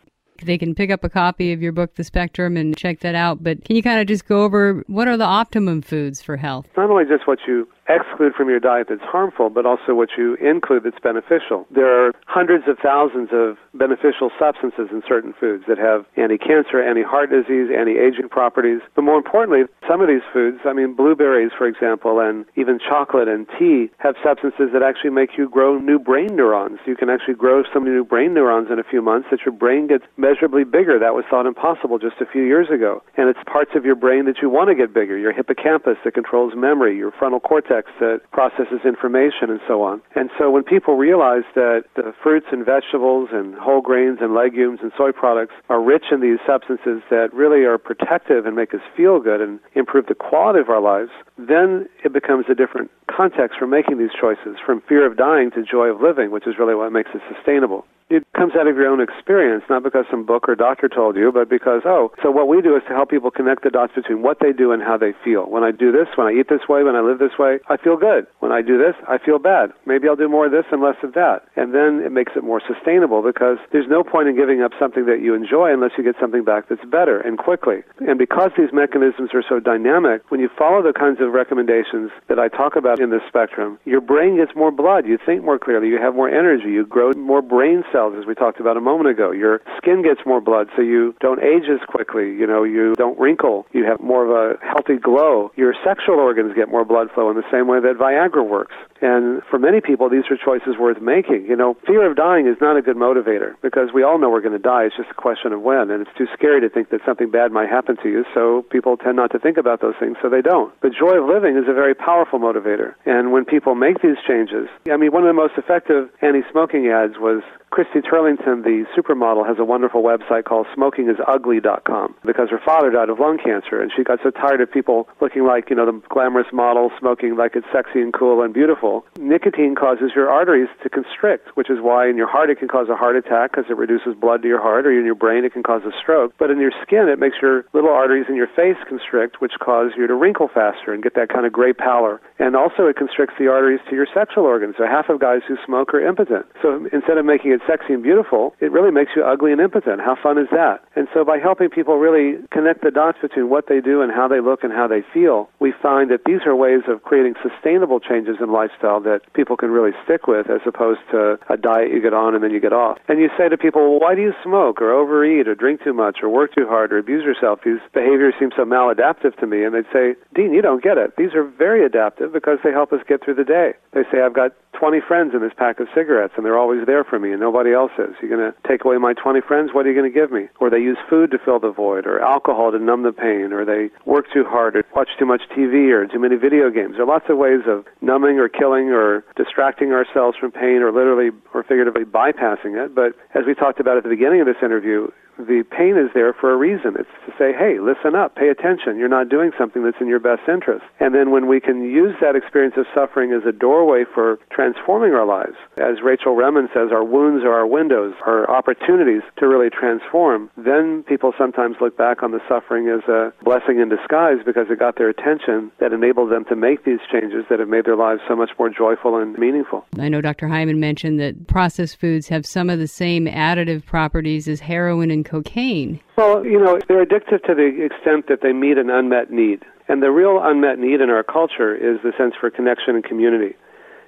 They 0.42 0.56
can 0.56 0.74
pick 0.74 0.90
up 0.90 1.04
a 1.04 1.10
copy 1.10 1.52
of 1.52 1.60
your 1.60 1.72
book, 1.72 1.96
The 1.96 2.04
Spectrum, 2.04 2.56
and 2.56 2.74
check 2.74 3.00
that 3.00 3.14
out. 3.14 3.44
But 3.44 3.62
can 3.66 3.76
you 3.76 3.82
kind 3.82 4.00
of 4.00 4.06
just 4.06 4.26
go 4.26 4.42
over 4.42 4.82
what 4.86 5.06
are 5.06 5.18
the 5.18 5.24
optimum 5.24 5.82
foods 5.82 6.22
for 6.22 6.38
health? 6.38 6.66
Not 6.78 6.88
only 6.88 7.04
just 7.04 7.26
what 7.26 7.40
you 7.46 7.68
exclude 7.90 8.34
from 8.34 8.48
your 8.48 8.60
diet 8.60 8.86
that's 8.88 9.02
harmful, 9.02 9.50
but 9.50 9.66
also 9.66 9.94
what 9.94 10.10
you 10.16 10.34
include 10.36 10.84
that's 10.84 11.00
beneficial. 11.02 11.66
There 11.70 11.90
are 11.90 12.12
hundreds 12.26 12.68
of 12.68 12.78
thousands 12.78 13.30
of 13.32 13.58
beneficial 13.74 14.30
substances 14.38 14.88
in 14.90 15.02
certain 15.06 15.34
foods 15.38 15.64
that 15.68 15.78
have 15.78 16.06
anti-cancer, 16.16 16.82
anti-heart 16.82 17.30
disease, 17.30 17.68
anti-aging 17.74 18.28
properties. 18.28 18.80
But 18.94 19.02
more 19.02 19.16
importantly, 19.16 19.64
some 19.88 20.00
of 20.00 20.08
these 20.08 20.22
foods, 20.32 20.58
I 20.64 20.72
mean 20.72 20.94
blueberries 20.94 21.50
for 21.56 21.66
example, 21.66 22.20
and 22.20 22.44
even 22.56 22.78
chocolate 22.78 23.28
and 23.28 23.46
tea 23.58 23.90
have 23.98 24.14
substances 24.22 24.70
that 24.72 24.82
actually 24.82 25.10
make 25.10 25.36
you 25.36 25.48
grow 25.48 25.78
new 25.78 25.98
brain 25.98 26.36
neurons. 26.36 26.78
You 26.86 26.96
can 26.96 27.10
actually 27.10 27.34
grow 27.34 27.62
some 27.72 27.84
new 27.84 28.04
brain 28.04 28.34
neurons 28.34 28.68
in 28.70 28.78
a 28.78 28.84
few 28.84 29.02
months 29.02 29.28
that 29.30 29.40
your 29.44 29.54
brain 29.54 29.88
gets 29.88 30.04
measurably 30.16 30.64
bigger. 30.64 30.98
That 30.98 31.14
was 31.14 31.24
thought 31.28 31.46
impossible 31.46 31.98
just 31.98 32.20
a 32.20 32.26
few 32.26 32.42
years 32.42 32.68
ago. 32.70 33.02
And 33.16 33.28
it's 33.28 33.40
parts 33.46 33.72
of 33.74 33.84
your 33.84 33.96
brain 33.96 34.26
that 34.26 34.38
you 34.42 34.48
want 34.48 34.68
to 34.68 34.74
get 34.74 34.94
bigger. 34.94 35.18
Your 35.18 35.32
hippocampus 35.32 35.98
that 36.04 36.14
controls 36.14 36.54
memory, 36.54 36.96
your 36.96 37.10
frontal 37.12 37.40
cortex 37.40 37.79
that 38.00 38.20
processes 38.32 38.80
information 38.84 39.50
and 39.50 39.60
so 39.66 39.82
on. 39.82 40.02
And 40.14 40.30
so 40.38 40.50
when 40.50 40.64
people 40.64 40.96
realize 40.96 41.44
that 41.54 41.84
the 41.96 42.12
fruits 42.22 42.46
and 42.52 42.64
vegetables 42.64 43.30
and 43.32 43.54
whole 43.54 43.80
grains 43.80 44.18
and 44.20 44.34
legumes 44.34 44.80
and 44.82 44.92
soy 44.96 45.12
products 45.12 45.54
are 45.68 45.80
rich 45.82 46.06
in 46.10 46.20
these 46.20 46.38
substances 46.46 47.02
that 47.10 47.32
really 47.32 47.64
are 47.64 47.78
protective 47.78 48.46
and 48.46 48.56
make 48.56 48.74
us 48.74 48.80
feel 48.96 49.20
good 49.20 49.40
and 49.40 49.60
improve 49.74 50.06
the 50.06 50.14
quality 50.14 50.60
of 50.60 50.68
our 50.68 50.80
lives, 50.80 51.10
then 51.38 51.88
it 52.04 52.12
becomes 52.12 52.46
a 52.50 52.54
different 52.54 52.90
context 53.08 53.58
for 53.58 53.66
making 53.66 53.98
these 53.98 54.14
choices 54.18 54.56
from 54.64 54.80
fear 54.88 55.06
of 55.06 55.16
dying 55.16 55.50
to 55.50 55.62
joy 55.62 55.86
of 55.86 56.00
living, 56.00 56.30
which 56.30 56.46
is 56.46 56.58
really 56.58 56.74
what 56.74 56.92
makes 56.92 57.10
it 57.14 57.20
sustainable. 57.32 57.84
It 58.10 58.26
comes 58.34 58.54
out 58.58 58.66
of 58.66 58.76
your 58.76 58.88
own 58.88 59.00
experience, 59.00 59.62
not 59.70 59.84
because 59.84 60.04
some 60.10 60.26
book 60.26 60.48
or 60.48 60.56
doctor 60.56 60.88
told 60.88 61.14
you, 61.14 61.30
but 61.30 61.48
because, 61.48 61.82
oh, 61.84 62.10
so 62.22 62.30
what 62.30 62.48
we 62.48 62.60
do 62.60 62.76
is 62.76 62.82
to 62.88 62.94
help 62.94 63.08
people 63.08 63.30
connect 63.30 63.62
the 63.62 63.70
dots 63.70 63.94
between 63.94 64.20
what 64.20 64.38
they 64.40 64.52
do 64.52 64.72
and 64.72 64.82
how 64.82 64.98
they 64.98 65.14
feel. 65.24 65.46
When 65.46 65.62
I 65.62 65.70
do 65.70 65.92
this, 65.92 66.08
when 66.16 66.26
I 66.26 66.32
eat 66.32 66.48
this 66.48 66.66
way, 66.68 66.82
when 66.82 66.96
I 66.96 67.00
live 67.00 67.20
this 67.20 67.38
way, 67.38 67.60
I 67.68 67.76
feel 67.76 67.96
good. 67.96 68.26
When 68.40 68.50
I 68.50 68.62
do 68.62 68.76
this, 68.76 68.96
I 69.06 69.18
feel 69.18 69.38
bad. 69.38 69.70
Maybe 69.86 70.08
I'll 70.08 70.16
do 70.16 70.28
more 70.28 70.46
of 70.46 70.52
this 70.52 70.66
and 70.72 70.82
less 70.82 70.98
of 71.04 71.14
that. 71.14 71.46
And 71.54 71.72
then 71.72 72.02
it 72.04 72.10
makes 72.10 72.32
it 72.34 72.42
more 72.42 72.60
sustainable 72.66 73.22
because 73.22 73.58
there's 73.70 73.88
no 73.88 74.02
point 74.02 74.28
in 74.28 74.36
giving 74.36 74.60
up 74.60 74.72
something 74.78 75.06
that 75.06 75.22
you 75.22 75.34
enjoy 75.34 75.72
unless 75.72 75.92
you 75.96 76.02
get 76.02 76.16
something 76.18 76.42
back 76.42 76.68
that's 76.68 76.84
better 76.90 77.20
and 77.20 77.38
quickly. 77.38 77.86
And 78.00 78.18
because 78.18 78.50
these 78.58 78.72
mechanisms 78.72 79.30
are 79.34 79.44
so 79.48 79.60
dynamic, 79.60 80.28
when 80.30 80.40
you 80.40 80.50
follow 80.58 80.82
the 80.82 80.92
kinds 80.92 81.20
of 81.20 81.30
recommendations 81.30 82.10
that 82.26 82.40
I 82.40 82.48
talk 82.48 82.74
about 82.74 82.98
in 82.98 83.10
this 83.10 83.22
spectrum, 83.28 83.78
your 83.84 84.00
brain 84.00 84.36
gets 84.36 84.56
more 84.56 84.72
blood, 84.72 85.06
you 85.06 85.16
think 85.24 85.44
more 85.44 85.58
clearly, 85.58 85.88
you 85.88 85.98
have 86.02 86.14
more 86.14 86.28
energy, 86.28 86.70
you 86.70 86.84
grow 86.84 87.12
more 87.12 87.42
brain 87.42 87.84
cells, 87.92 87.99
as 88.08 88.26
we 88.26 88.34
talked 88.34 88.60
about 88.60 88.76
a 88.76 88.80
moment 88.80 89.10
ago. 89.10 89.30
Your 89.30 89.60
skin 89.76 90.02
gets 90.02 90.20
more 90.24 90.40
blood, 90.40 90.68
so 90.76 90.82
you 90.82 91.14
don't 91.20 91.42
age 91.42 91.64
as 91.70 91.80
quickly. 91.88 92.32
You 92.32 92.46
know, 92.46 92.64
you 92.64 92.94
don't 92.96 93.18
wrinkle. 93.18 93.66
You 93.72 93.84
have 93.84 94.00
more 94.00 94.24
of 94.24 94.30
a 94.30 94.58
healthy 94.64 94.96
glow. 94.96 95.52
Your 95.56 95.74
sexual 95.84 96.16
organs 96.16 96.54
get 96.54 96.68
more 96.68 96.84
blood 96.84 97.08
flow 97.14 97.30
in 97.30 97.36
the 97.36 97.48
same 97.52 97.68
way 97.68 97.80
that 97.80 97.96
Viagra 97.98 98.46
works. 98.46 98.74
And 99.00 99.42
for 99.48 99.58
many 99.58 99.80
people, 99.80 100.08
these 100.08 100.24
are 100.30 100.36
choices 100.36 100.76
worth 100.78 101.00
making. 101.00 101.46
You 101.46 101.56
know, 101.56 101.76
fear 101.86 102.08
of 102.08 102.16
dying 102.16 102.46
is 102.46 102.56
not 102.60 102.76
a 102.76 102.82
good 102.82 102.96
motivator 102.96 103.54
because 103.62 103.90
we 103.94 104.02
all 104.02 104.18
know 104.18 104.30
we're 104.30 104.40
going 104.40 104.56
to 104.56 104.62
die. 104.62 104.84
It's 104.84 104.96
just 104.96 105.10
a 105.10 105.14
question 105.14 105.52
of 105.52 105.62
when. 105.62 105.90
And 105.90 106.02
it's 106.02 106.16
too 106.16 106.26
scary 106.34 106.60
to 106.60 106.68
think 106.68 106.90
that 106.90 107.00
something 107.04 107.30
bad 107.30 107.52
might 107.52 107.68
happen 107.68 107.96
to 108.02 108.08
you. 108.08 108.24
So 108.34 108.64
people 108.70 108.96
tend 108.96 109.16
not 109.16 109.32
to 109.32 109.38
think 109.38 109.56
about 109.56 109.80
those 109.80 109.94
things, 109.98 110.16
so 110.22 110.28
they 110.28 110.42
don't. 110.42 110.72
But 110.80 110.92
joy 110.92 111.16
of 111.16 111.28
living 111.28 111.56
is 111.56 111.64
a 111.68 111.74
very 111.74 111.94
powerful 111.94 112.38
motivator. 112.38 112.94
And 113.06 113.32
when 113.32 113.44
people 113.44 113.74
make 113.74 114.02
these 114.02 114.20
changes, 114.26 114.68
I 114.90 114.96
mean, 114.96 115.12
one 115.12 115.22
of 115.24 115.28
the 115.28 115.40
most 115.40 115.54
effective 115.56 116.10
anti 116.22 116.42
smoking 116.50 116.88
ads 116.88 117.14
was 117.18 117.42
Christy 117.70 118.00
Turlington, 118.00 118.64
the 118.64 118.84
supermodel, 118.96 119.46
has 119.46 119.58
a 119.60 119.64
wonderful 119.64 120.02
website 120.02 120.44
called 120.44 120.66
smokingisugly.com 120.76 122.16
because 122.26 122.50
her 122.50 122.60
father 122.64 122.90
died 122.90 123.08
of 123.08 123.20
lung 123.20 123.38
cancer 123.38 123.80
and 123.80 123.92
she 123.96 124.02
got 124.02 124.18
so 124.24 124.30
tired 124.30 124.60
of 124.60 124.70
people 124.70 125.08
looking 125.20 125.46
like, 125.46 125.70
you 125.70 125.76
know, 125.76 125.86
the 125.86 126.02
glamorous 126.08 126.48
model 126.52 126.90
smoking 126.98 127.36
like 127.36 127.54
it's 127.54 127.66
sexy 127.72 128.00
and 128.00 128.12
cool 128.12 128.42
and 128.42 128.52
beautiful. 128.52 128.89
Nicotine 129.18 129.74
causes 129.74 130.12
your 130.14 130.28
arteries 130.28 130.68
to 130.82 130.88
constrict, 130.88 131.56
which 131.56 131.70
is 131.70 131.78
why 131.80 132.08
in 132.08 132.16
your 132.16 132.26
heart 132.26 132.50
it 132.50 132.58
can 132.58 132.68
cause 132.68 132.88
a 132.88 132.96
heart 132.96 133.16
attack 133.16 133.52
because 133.52 133.70
it 133.70 133.76
reduces 133.76 134.14
blood 134.14 134.42
to 134.42 134.48
your 134.48 134.60
heart 134.60 134.86
or 134.86 134.92
in 134.92 135.04
your 135.04 135.14
brain 135.14 135.44
it 135.44 135.52
can 135.52 135.62
cause 135.62 135.82
a 135.86 135.92
stroke. 136.02 136.34
But 136.38 136.50
in 136.50 136.58
your 136.58 136.72
skin 136.82 137.08
it 137.08 137.18
makes 137.18 137.36
your 137.40 137.64
little 137.72 137.90
arteries 137.90 138.26
in 138.28 138.36
your 138.36 138.48
face 138.48 138.80
constrict, 138.88 139.40
which 139.40 139.52
cause 139.60 139.92
you 139.96 140.06
to 140.06 140.14
wrinkle 140.14 140.48
faster 140.52 140.92
and 140.92 141.02
get 141.02 141.14
that 141.14 141.28
kind 141.28 141.46
of 141.46 141.52
gray 141.52 141.72
pallor. 141.72 142.20
And 142.38 142.56
also 142.56 142.86
it 142.86 142.96
constricts 142.96 143.36
the 143.38 143.48
arteries 143.48 143.80
to 143.88 143.94
your 143.94 144.06
sexual 144.12 144.44
organs. 144.44 144.74
So 144.78 144.86
half 144.86 145.08
of 145.08 145.20
guys 145.20 145.42
who 145.46 145.56
smoke 145.64 145.94
are 145.94 146.06
impotent. 146.06 146.46
So 146.62 146.88
instead 146.92 147.18
of 147.18 147.24
making 147.24 147.52
it 147.52 147.60
sexy 147.66 147.94
and 147.94 148.02
beautiful, 148.02 148.54
it 148.60 148.72
really 148.72 148.90
makes 148.90 149.12
you 149.14 149.22
ugly 149.22 149.52
and 149.52 149.60
impotent. 149.60 150.00
How 150.00 150.16
fun 150.20 150.38
is 150.38 150.48
that? 150.50 150.82
And 150.96 151.06
so 151.14 151.24
by 151.24 151.38
helping 151.38 151.70
people 151.70 151.96
really 151.96 152.42
connect 152.50 152.82
the 152.82 152.90
dots 152.90 153.18
between 153.22 153.50
what 153.50 153.68
they 153.68 153.80
do 153.80 154.02
and 154.02 154.10
how 154.10 154.26
they 154.26 154.40
look 154.40 154.64
and 154.64 154.72
how 154.72 154.88
they 154.88 155.02
feel, 155.14 155.48
we 155.60 155.72
find 155.82 156.10
that 156.10 156.24
these 156.24 156.42
are 156.46 156.56
ways 156.56 156.82
of 156.88 157.02
creating 157.02 157.34
sustainable 157.42 158.00
changes 158.00 158.36
in 158.40 158.50
lifestyle 158.50 158.79
that 158.80 159.20
people 159.34 159.56
can 159.56 159.70
really 159.70 159.92
stick 160.04 160.26
with 160.26 160.48
as 160.50 160.60
opposed 160.66 161.00
to 161.10 161.38
a 161.48 161.56
diet 161.56 161.92
you 161.92 162.00
get 162.00 162.14
on 162.14 162.34
and 162.34 162.42
then 162.42 162.50
you 162.50 162.60
get 162.60 162.72
off. 162.72 162.98
And 163.08 163.20
you 163.20 163.28
say 163.36 163.48
to 163.48 163.56
people, 163.56 163.90
well, 163.90 164.00
why 164.00 164.14
do 164.14 164.22
you 164.22 164.32
smoke 164.42 164.80
or 164.80 164.92
overeat 164.92 165.48
or 165.48 165.54
drink 165.54 165.82
too 165.82 165.92
much 165.92 166.18
or 166.22 166.28
work 166.28 166.54
too 166.54 166.66
hard 166.66 166.92
or 166.92 166.98
abuse 166.98 167.24
yourself? 167.24 167.60
These 167.64 167.80
behaviors 167.92 168.34
seem 168.38 168.50
so 168.56 168.64
maladaptive 168.64 169.36
to 169.40 169.46
me. 169.46 169.64
And 169.64 169.74
they'd 169.74 169.92
say, 169.92 170.14
Dean, 170.34 170.52
you 170.52 170.62
don't 170.62 170.82
get 170.82 170.98
it. 170.98 171.16
These 171.16 171.34
are 171.34 171.44
very 171.44 171.84
adaptive 171.84 172.32
because 172.32 172.58
they 172.64 172.70
help 172.70 172.92
us 172.92 173.00
get 173.08 173.24
through 173.24 173.34
the 173.34 173.44
day. 173.44 173.72
They 173.92 174.02
say, 174.10 174.22
I've 174.22 174.34
got 174.34 174.52
20 174.80 175.00
friends 175.06 175.34
in 175.34 175.40
this 175.40 175.52
pack 175.56 175.78
of 175.78 175.88
cigarettes 175.94 176.34
and 176.36 176.46
they're 176.46 176.58
always 176.58 176.86
there 176.86 177.04
for 177.04 177.18
me 177.18 177.32
and 177.32 177.40
nobody 177.40 177.72
else 177.72 177.92
is. 177.98 178.14
You're 178.22 178.34
going 178.34 178.52
to 178.52 178.56
take 178.66 178.84
away 178.84 178.96
my 178.96 179.12
20 179.12 179.40
friends? 179.42 179.70
What 179.74 179.84
are 179.84 179.92
you 179.92 179.98
going 179.98 180.10
to 180.10 180.18
give 180.18 180.32
me? 180.32 180.48
Or 180.58 180.70
they 180.70 180.78
use 180.78 180.96
food 181.08 181.30
to 181.32 181.38
fill 181.38 181.60
the 181.60 181.70
void 181.70 182.06
or 182.06 182.20
alcohol 182.20 182.72
to 182.72 182.78
numb 182.78 183.02
the 183.02 183.12
pain 183.12 183.52
or 183.52 183.64
they 183.64 183.90
work 184.06 184.26
too 184.32 184.44
hard 184.44 184.76
or 184.76 184.84
watch 184.96 185.10
too 185.18 185.26
much 185.26 185.42
TV 185.54 185.92
or 185.92 186.06
too 186.06 186.18
many 186.18 186.36
video 186.36 186.70
games. 186.70 186.94
There 186.96 187.02
are 187.02 187.06
lots 187.06 187.26
of 187.28 187.36
ways 187.36 187.60
of 187.66 187.84
numbing 188.00 188.38
or 188.38 188.48
killing 188.48 188.69
or 188.70 189.24
distracting 189.36 189.92
ourselves 189.92 190.36
from 190.38 190.52
pain 190.52 190.82
or 190.82 190.92
literally 190.92 191.30
or 191.54 191.62
figuratively 191.62 192.04
bypassing 192.04 192.82
it. 192.82 192.94
But 192.94 193.14
as 193.34 193.44
we 193.46 193.54
talked 193.54 193.80
about 193.80 193.96
at 193.96 194.02
the 194.02 194.08
beginning 194.08 194.40
of 194.40 194.46
this 194.46 194.62
interview, 194.62 195.08
the 195.46 195.64
pain 195.70 195.96
is 195.96 196.10
there 196.14 196.32
for 196.32 196.52
a 196.52 196.56
reason. 196.56 196.94
It's 196.98 197.10
to 197.26 197.32
say, 197.38 197.52
hey, 197.52 197.78
listen 197.80 198.14
up, 198.14 198.36
pay 198.36 198.48
attention. 198.48 198.98
You're 198.98 199.08
not 199.08 199.28
doing 199.28 199.52
something 199.58 199.82
that's 199.84 200.00
in 200.00 200.08
your 200.08 200.20
best 200.20 200.42
interest. 200.48 200.84
And 200.98 201.14
then 201.14 201.30
when 201.30 201.46
we 201.46 201.60
can 201.60 201.82
use 201.84 202.14
that 202.20 202.36
experience 202.36 202.74
of 202.76 202.86
suffering 202.94 203.32
as 203.32 203.42
a 203.46 203.52
doorway 203.52 204.04
for 204.04 204.38
transforming 204.50 205.12
our 205.14 205.26
lives, 205.26 205.56
as 205.78 206.02
Rachel 206.02 206.34
Remen 206.34 206.68
says, 206.74 206.90
our 206.92 207.04
wounds 207.04 207.44
are 207.44 207.52
our 207.52 207.66
windows, 207.66 208.14
our 208.26 208.48
opportunities 208.50 209.22
to 209.38 209.48
really 209.48 209.70
transform, 209.70 210.50
then 210.56 211.02
people 211.04 211.32
sometimes 211.38 211.76
look 211.80 211.96
back 211.96 212.22
on 212.22 212.32
the 212.32 212.40
suffering 212.48 212.88
as 212.88 213.06
a 213.08 213.32
blessing 213.42 213.80
in 213.80 213.88
disguise 213.88 214.38
because 214.44 214.66
it 214.70 214.78
got 214.78 214.96
their 214.96 215.08
attention 215.08 215.70
that 215.78 215.92
enabled 215.92 216.30
them 216.30 216.44
to 216.46 216.56
make 216.56 216.84
these 216.84 217.00
changes 217.10 217.44
that 217.48 217.58
have 217.58 217.68
made 217.68 217.84
their 217.84 217.96
lives 217.96 218.20
so 218.28 218.36
much 218.36 218.50
more 218.58 218.70
joyful 218.70 219.16
and 219.16 219.38
meaningful. 219.38 219.84
I 219.98 220.08
know 220.08 220.20
Dr. 220.20 220.48
Hyman 220.48 220.80
mentioned 220.80 221.20
that 221.20 221.46
processed 221.46 221.98
foods 221.98 222.28
have 222.28 222.46
some 222.46 222.70
of 222.70 222.78
the 222.78 222.88
same 222.88 223.26
additive 223.26 223.84
properties 223.84 224.48
as 224.48 224.60
heroin 224.60 225.10
and 225.10 225.24
cocaine. 225.30 226.00
Well, 226.16 226.44
you 226.44 226.58
know, 226.58 226.80
they're 226.88 227.04
addictive 227.04 227.44
to 227.44 227.54
the 227.54 227.84
extent 227.84 228.26
that 228.28 228.40
they 228.42 228.52
meet 228.52 228.78
an 228.78 228.90
unmet 228.90 229.30
need. 229.30 229.62
And 229.88 230.02
the 230.02 230.10
real 230.10 230.40
unmet 230.42 230.78
need 230.78 231.00
in 231.00 231.10
our 231.10 231.22
culture 231.22 231.74
is 231.74 232.00
the 232.02 232.12
sense 232.18 232.34
for 232.38 232.50
connection 232.50 232.94
and 232.94 233.04
community. 233.04 233.56